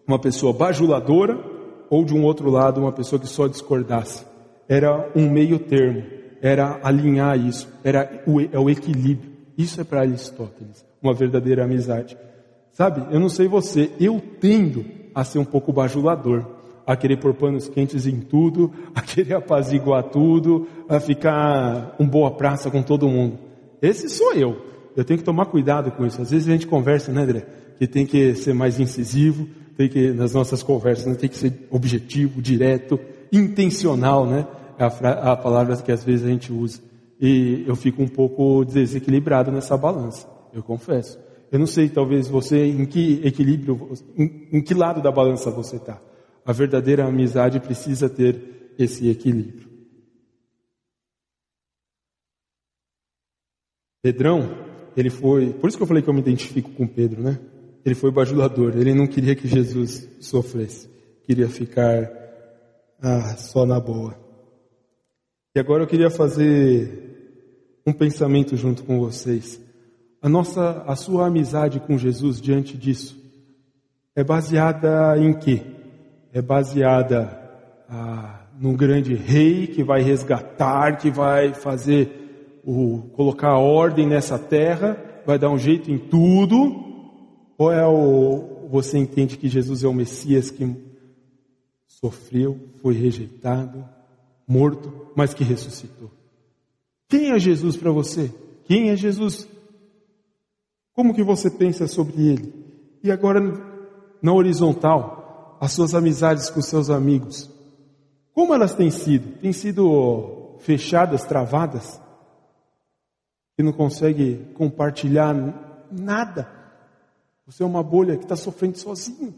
uma 0.07 0.17
pessoa 0.17 0.53
bajuladora 0.53 1.37
ou 1.89 2.05
de 2.05 2.13
um 2.13 2.23
outro 2.23 2.49
lado 2.49 2.79
uma 2.79 2.91
pessoa 2.91 3.19
que 3.19 3.27
só 3.27 3.47
discordasse. 3.47 4.25
Era 4.67 5.11
um 5.15 5.29
meio 5.29 5.59
termo, 5.59 6.03
era 6.41 6.79
alinhar 6.83 7.37
isso, 7.37 7.67
era 7.83 8.23
o, 8.25 8.39
é 8.39 8.57
o 8.57 8.69
equilíbrio. 8.69 9.31
Isso 9.57 9.81
é 9.81 9.83
para 9.83 10.01
Aristóteles, 10.01 10.85
uma 11.01 11.13
verdadeira 11.13 11.63
amizade. 11.63 12.17
Sabe, 12.71 13.13
eu 13.13 13.19
não 13.19 13.29
sei 13.29 13.47
você, 13.47 13.91
eu 13.99 14.21
tendo 14.39 14.85
a 15.17 15.23
ser 15.23 15.39
um 15.39 15.45
pouco 15.45 15.73
bajulador 15.73 16.45
a 16.85 16.95
querer 16.95 17.17
pôr 17.17 17.33
panos 17.33 17.67
quentes 17.67 18.05
em 18.05 18.21
tudo, 18.21 18.71
a 18.95 19.01
querer 19.01 19.33
apaziguar 19.33 20.03
tudo, 20.03 20.67
a 20.87 21.01
ficar 21.01 21.95
um 21.99 22.07
boa 22.07 22.31
praça 22.31 22.71
com 22.71 22.81
todo 22.81 23.09
mundo. 23.09 23.37
Esse 23.81 24.07
sou 24.07 24.31
eu. 24.33 24.55
Eu 24.95 25.03
tenho 25.03 25.17
que 25.17 25.25
tomar 25.25 25.47
cuidado 25.47 25.91
com 25.91 26.05
isso. 26.05 26.21
Às 26.21 26.31
vezes 26.31 26.47
a 26.47 26.51
gente 26.51 26.65
conversa, 26.65 27.11
né, 27.11 27.23
André? 27.23 27.45
Que 27.77 27.87
tem 27.87 28.05
que 28.05 28.35
ser 28.35 28.53
mais 28.53 28.79
incisivo, 28.79 29.47
tem 29.75 29.89
que, 29.89 30.11
nas 30.11 30.33
nossas 30.33 30.63
conversas, 30.63 31.07
né, 31.07 31.15
tem 31.15 31.29
que 31.29 31.35
ser 31.35 31.67
objetivo, 31.69 32.41
direto, 32.41 32.97
intencional, 33.33 34.25
né? 34.25 34.47
É 34.79 34.85
a, 34.85 35.33
a 35.33 35.35
palavra 35.35 35.75
que 35.77 35.91
às 35.91 36.03
vezes 36.03 36.25
a 36.25 36.29
gente 36.29 36.53
usa. 36.53 36.79
E 37.19 37.65
eu 37.67 37.75
fico 37.75 38.01
um 38.01 38.07
pouco 38.07 38.63
desequilibrado 38.63 39.51
nessa 39.51 39.75
balança, 39.75 40.25
eu 40.53 40.63
confesso. 40.63 41.19
Eu 41.51 41.59
não 41.59 41.67
sei, 41.67 41.89
talvez 41.89 42.27
você, 42.27 42.65
em 42.65 42.85
que 42.85 43.21
equilíbrio, 43.25 43.93
em, 44.17 44.49
em 44.51 44.61
que 44.61 44.73
lado 44.73 45.01
da 45.01 45.11
balança 45.11 45.49
você 45.49 45.77
está. 45.77 46.01
A 46.45 46.51
verdadeira 46.51 47.05
amizade 47.05 47.59
precisa 47.59 48.09
ter 48.09 48.73
esse 48.77 49.09
equilíbrio. 49.09 49.67
Pedrão, 54.01 54.65
ele 54.95 55.09
foi, 55.09 55.53
por 55.53 55.67
isso 55.67 55.77
que 55.77 55.83
eu 55.83 55.87
falei 55.87 56.01
que 56.01 56.09
eu 56.09 56.13
me 56.13 56.21
identifico 56.21 56.71
com 56.71 56.87
Pedro, 56.87 57.21
né? 57.21 57.39
Ele 57.85 57.95
foi 57.95 58.11
bajulador, 58.11 58.75
ele 58.75 58.93
não 58.93 59.07
queria 59.07 59.35
que 59.35 59.47
Jesus 59.47 60.09
sofresse, 60.19 60.89
queria 61.25 61.47
ficar 61.47 62.09
ah, 63.01 63.35
só 63.37 63.65
na 63.65 63.79
boa. 63.79 64.17
E 65.55 65.59
agora 65.59 65.83
eu 65.83 65.87
queria 65.87 66.09
fazer 66.09 67.07
um 67.85 67.93
pensamento 67.93 68.55
junto 68.55 68.83
com 68.83 68.99
vocês. 68.99 69.59
A 70.21 70.29
nossa, 70.29 70.83
a 70.87 70.95
sua 70.95 71.27
amizade 71.27 71.79
com 71.79 71.97
Jesus 71.97 72.41
diante 72.41 72.77
disso 72.77 73.17
é 74.15 74.23
baseada 74.23 75.17
em 75.17 75.33
quê? 75.33 75.77
é 76.37 76.41
baseada 76.41 77.39
ah, 77.89 78.45
num 78.59 78.75
grande 78.75 79.15
rei 79.15 79.65
que 79.65 79.83
vai 79.83 80.01
resgatar, 80.01 80.97
que 80.97 81.09
vai 81.09 81.53
fazer 81.53 82.61
o 82.63 83.09
colocar 83.13 83.57
ordem 83.57 84.07
nessa 84.07 84.37
terra, 84.37 85.03
vai 85.25 85.39
dar 85.39 85.49
um 85.49 85.57
jeito 85.57 85.91
em 85.91 85.97
tudo, 85.97 86.85
ou 87.57 87.71
é 87.71 87.85
o 87.87 88.55
você 88.69 88.97
entende 88.97 89.37
que 89.37 89.47
Jesus 89.47 89.83
é 89.83 89.87
o 89.87 89.93
Messias 89.93 90.51
que 90.51 90.75
sofreu, 91.87 92.59
foi 92.81 92.93
rejeitado, 92.93 93.83
morto, 94.45 95.07
mas 95.15 95.33
que 95.33 95.43
ressuscitou? 95.43 96.11
Quem 97.07 97.31
é 97.31 97.39
Jesus 97.39 97.77
para 97.77 97.91
você? 97.91 98.29
Quem 98.65 98.89
é 98.89 98.95
Jesus? 98.95 99.47
Como 100.97 101.13
que 101.13 101.21
você 101.21 101.47
pensa 101.51 101.87
sobre 101.87 102.27
ele? 102.27 102.51
E 103.03 103.11
agora 103.11 103.39
na 104.19 104.33
horizontal, 104.33 105.55
as 105.61 105.71
suas 105.71 105.93
amizades 105.93 106.49
com 106.49 106.59
seus 106.59 106.89
amigos. 106.89 107.47
Como 108.33 108.51
elas 108.51 108.73
têm 108.73 108.89
sido? 108.89 109.39
Têm 109.39 109.53
sido 109.53 110.55
fechadas, 110.57 111.23
travadas? 111.23 112.01
Que 113.55 113.61
não 113.61 113.71
consegue 113.71 114.47
compartilhar 114.55 115.35
nada? 115.91 116.51
Você 117.45 117.61
é 117.61 117.65
uma 117.67 117.83
bolha 117.83 118.17
que 118.17 118.23
está 118.23 118.35
sofrendo 118.35 118.79
sozinho. 118.79 119.35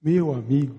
Meu 0.00 0.32
amigo, 0.32 0.76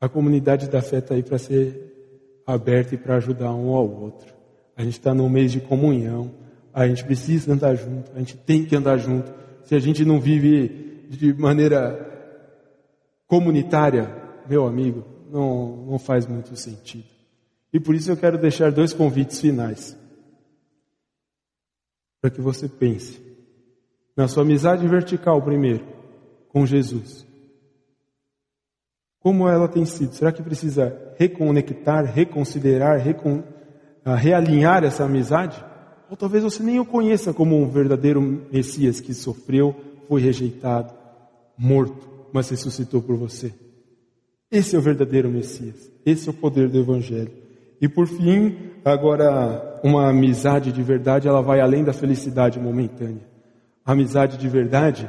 a 0.00 0.08
comunidade 0.08 0.68
da 0.68 0.82
fé 0.82 0.98
está 0.98 1.14
aí 1.14 1.22
para 1.22 1.38
ser 1.38 2.42
aberta 2.44 2.96
e 2.96 2.98
para 2.98 3.14
ajudar 3.14 3.52
um 3.52 3.76
ao 3.76 3.88
outro. 3.88 4.34
A 4.76 4.82
gente 4.82 4.98
está 4.98 5.14
no 5.14 5.30
mês 5.30 5.52
de 5.52 5.60
comunhão, 5.60 6.47
a 6.78 6.86
gente 6.86 7.04
precisa 7.04 7.52
andar 7.52 7.74
junto, 7.74 8.12
a 8.14 8.18
gente 8.20 8.36
tem 8.36 8.64
que 8.64 8.76
andar 8.76 8.98
junto. 8.98 9.32
Se 9.64 9.74
a 9.74 9.80
gente 9.80 10.04
não 10.04 10.20
vive 10.20 11.08
de 11.10 11.34
maneira 11.34 12.06
comunitária, 13.26 14.14
meu 14.48 14.64
amigo, 14.64 15.04
não, 15.28 15.76
não 15.90 15.98
faz 15.98 16.24
muito 16.24 16.54
sentido. 16.54 17.06
E 17.72 17.80
por 17.80 17.96
isso 17.96 18.12
eu 18.12 18.16
quero 18.16 18.38
deixar 18.38 18.70
dois 18.70 18.92
convites 18.92 19.40
finais. 19.40 19.98
Para 22.20 22.30
que 22.30 22.40
você 22.40 22.68
pense 22.68 23.20
na 24.16 24.28
sua 24.28 24.44
amizade 24.44 24.86
vertical 24.86 25.42
primeiro, 25.42 25.84
com 26.48 26.64
Jesus. 26.64 27.26
Como 29.18 29.48
ela 29.48 29.66
tem 29.66 29.84
sido? 29.84 30.14
Será 30.14 30.30
que 30.30 30.42
precisa 30.44 31.14
reconectar, 31.18 32.04
reconsiderar, 32.04 33.00
recon... 33.00 33.42
Ah, 34.04 34.14
realinhar 34.14 34.84
essa 34.84 35.04
amizade? 35.04 35.67
Ou 36.10 36.16
talvez 36.16 36.42
você 36.42 36.62
nem 36.62 36.80
o 36.80 36.84
conheça 36.84 37.32
como 37.32 37.60
um 37.60 37.68
verdadeiro 37.68 38.20
Messias 38.50 39.00
que 39.00 39.12
sofreu, 39.12 39.74
foi 40.08 40.22
rejeitado, 40.22 40.92
morto, 41.56 42.08
mas 42.32 42.48
ressuscitou 42.48 43.02
por 43.02 43.16
você. 43.16 43.52
Esse 44.50 44.74
é 44.74 44.78
o 44.78 44.82
verdadeiro 44.82 45.28
Messias. 45.28 45.90
Esse 46.06 46.28
é 46.28 46.30
o 46.30 46.34
poder 46.34 46.68
do 46.70 46.78
Evangelho. 46.78 47.30
E 47.80 47.88
por 47.88 48.06
fim, 48.06 48.56
agora, 48.84 49.80
uma 49.84 50.08
amizade 50.08 50.72
de 50.72 50.82
verdade, 50.82 51.28
ela 51.28 51.42
vai 51.42 51.60
além 51.60 51.84
da 51.84 51.92
felicidade 51.92 52.58
momentânea. 52.58 53.28
A 53.84 53.92
amizade 53.92 54.38
de 54.38 54.48
verdade, 54.48 55.08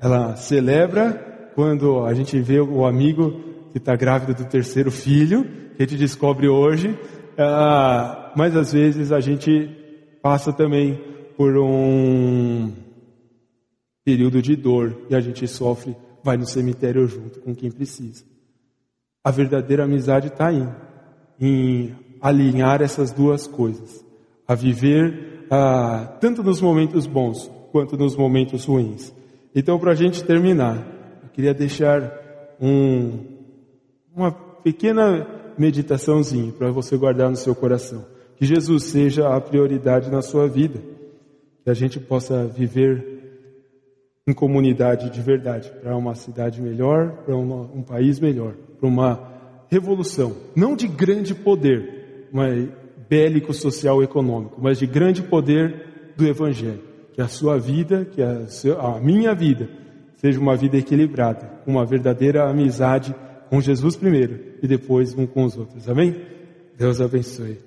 ela 0.00 0.36
celebra 0.36 1.50
quando 1.54 2.04
a 2.04 2.14
gente 2.14 2.38
vê 2.38 2.60
o 2.60 2.84
amigo 2.84 3.32
que 3.72 3.78
está 3.78 3.96
grávido 3.96 4.34
do 4.34 4.48
terceiro 4.48 4.90
filho, 4.90 5.44
que 5.76 5.82
a 5.82 5.86
gente 5.86 5.98
descobre 5.98 6.48
hoje, 6.48 6.96
ah, 7.36 8.32
mas 8.36 8.56
às 8.56 8.72
vezes 8.72 9.10
a 9.10 9.20
gente 9.20 9.85
passa 10.26 10.52
também 10.52 10.98
por 11.36 11.56
um 11.56 12.72
período 14.04 14.42
de 14.42 14.56
dor 14.56 15.02
e 15.08 15.14
a 15.14 15.20
gente 15.20 15.46
sofre, 15.46 15.94
vai 16.20 16.36
no 16.36 16.44
cemitério 16.44 17.06
junto 17.06 17.38
com 17.38 17.54
quem 17.54 17.70
precisa. 17.70 18.24
A 19.22 19.30
verdadeira 19.30 19.84
amizade 19.84 20.26
está 20.26 20.48
aí, 20.48 20.68
em 21.40 21.94
alinhar 22.20 22.82
essas 22.82 23.12
duas 23.12 23.46
coisas, 23.46 24.04
a 24.48 24.56
viver 24.56 25.46
ah, 25.48 26.16
tanto 26.20 26.42
nos 26.42 26.60
momentos 26.60 27.06
bons 27.06 27.48
quanto 27.70 27.96
nos 27.96 28.16
momentos 28.16 28.64
ruins. 28.64 29.14
Então, 29.54 29.78
para 29.78 29.92
a 29.92 29.94
gente 29.94 30.24
terminar, 30.24 30.84
eu 31.22 31.28
queria 31.28 31.54
deixar 31.54 32.02
um, 32.60 33.20
uma 34.12 34.32
pequena 34.32 35.24
meditaçãozinha 35.56 36.52
para 36.52 36.72
você 36.72 36.96
guardar 36.96 37.30
no 37.30 37.36
seu 37.36 37.54
coração. 37.54 38.15
Que 38.36 38.44
Jesus 38.44 38.84
seja 38.84 39.34
a 39.34 39.40
prioridade 39.40 40.10
na 40.10 40.22
sua 40.22 40.46
vida, 40.46 40.80
que 41.64 41.70
a 41.70 41.74
gente 41.74 41.98
possa 41.98 42.46
viver 42.46 43.16
em 44.26 44.32
comunidade 44.32 45.10
de 45.10 45.20
verdade, 45.20 45.70
para 45.80 45.96
uma 45.96 46.14
cidade 46.14 46.60
melhor, 46.60 47.12
para 47.24 47.36
um 47.36 47.82
país 47.82 48.18
melhor, 48.18 48.54
para 48.78 48.88
uma 48.88 49.36
revolução, 49.70 50.36
não 50.54 50.74
de 50.74 50.88
grande 50.88 51.34
poder, 51.34 52.28
mas 52.32 52.68
bélico, 53.08 53.54
social, 53.54 54.02
econômico, 54.02 54.58
mas 54.60 54.78
de 54.78 54.86
grande 54.86 55.22
poder 55.22 56.12
do 56.16 56.26
Evangelho. 56.26 56.82
Que 57.12 57.22
a 57.22 57.28
sua 57.28 57.58
vida, 57.58 58.04
que 58.04 58.20
a, 58.20 58.46
a 58.80 59.00
minha 59.00 59.34
vida, 59.34 59.70
seja 60.16 60.40
uma 60.40 60.56
vida 60.56 60.76
equilibrada, 60.76 61.50
uma 61.66 61.84
verdadeira 61.84 62.48
amizade 62.48 63.14
com 63.48 63.60
Jesus 63.60 63.96
primeiro 63.96 64.40
e 64.62 64.66
depois 64.66 65.14
um 65.14 65.26
com 65.26 65.44
os 65.44 65.56
outros. 65.56 65.88
Amém? 65.88 66.16
Deus 66.76 67.00
abençoe. 67.00 67.58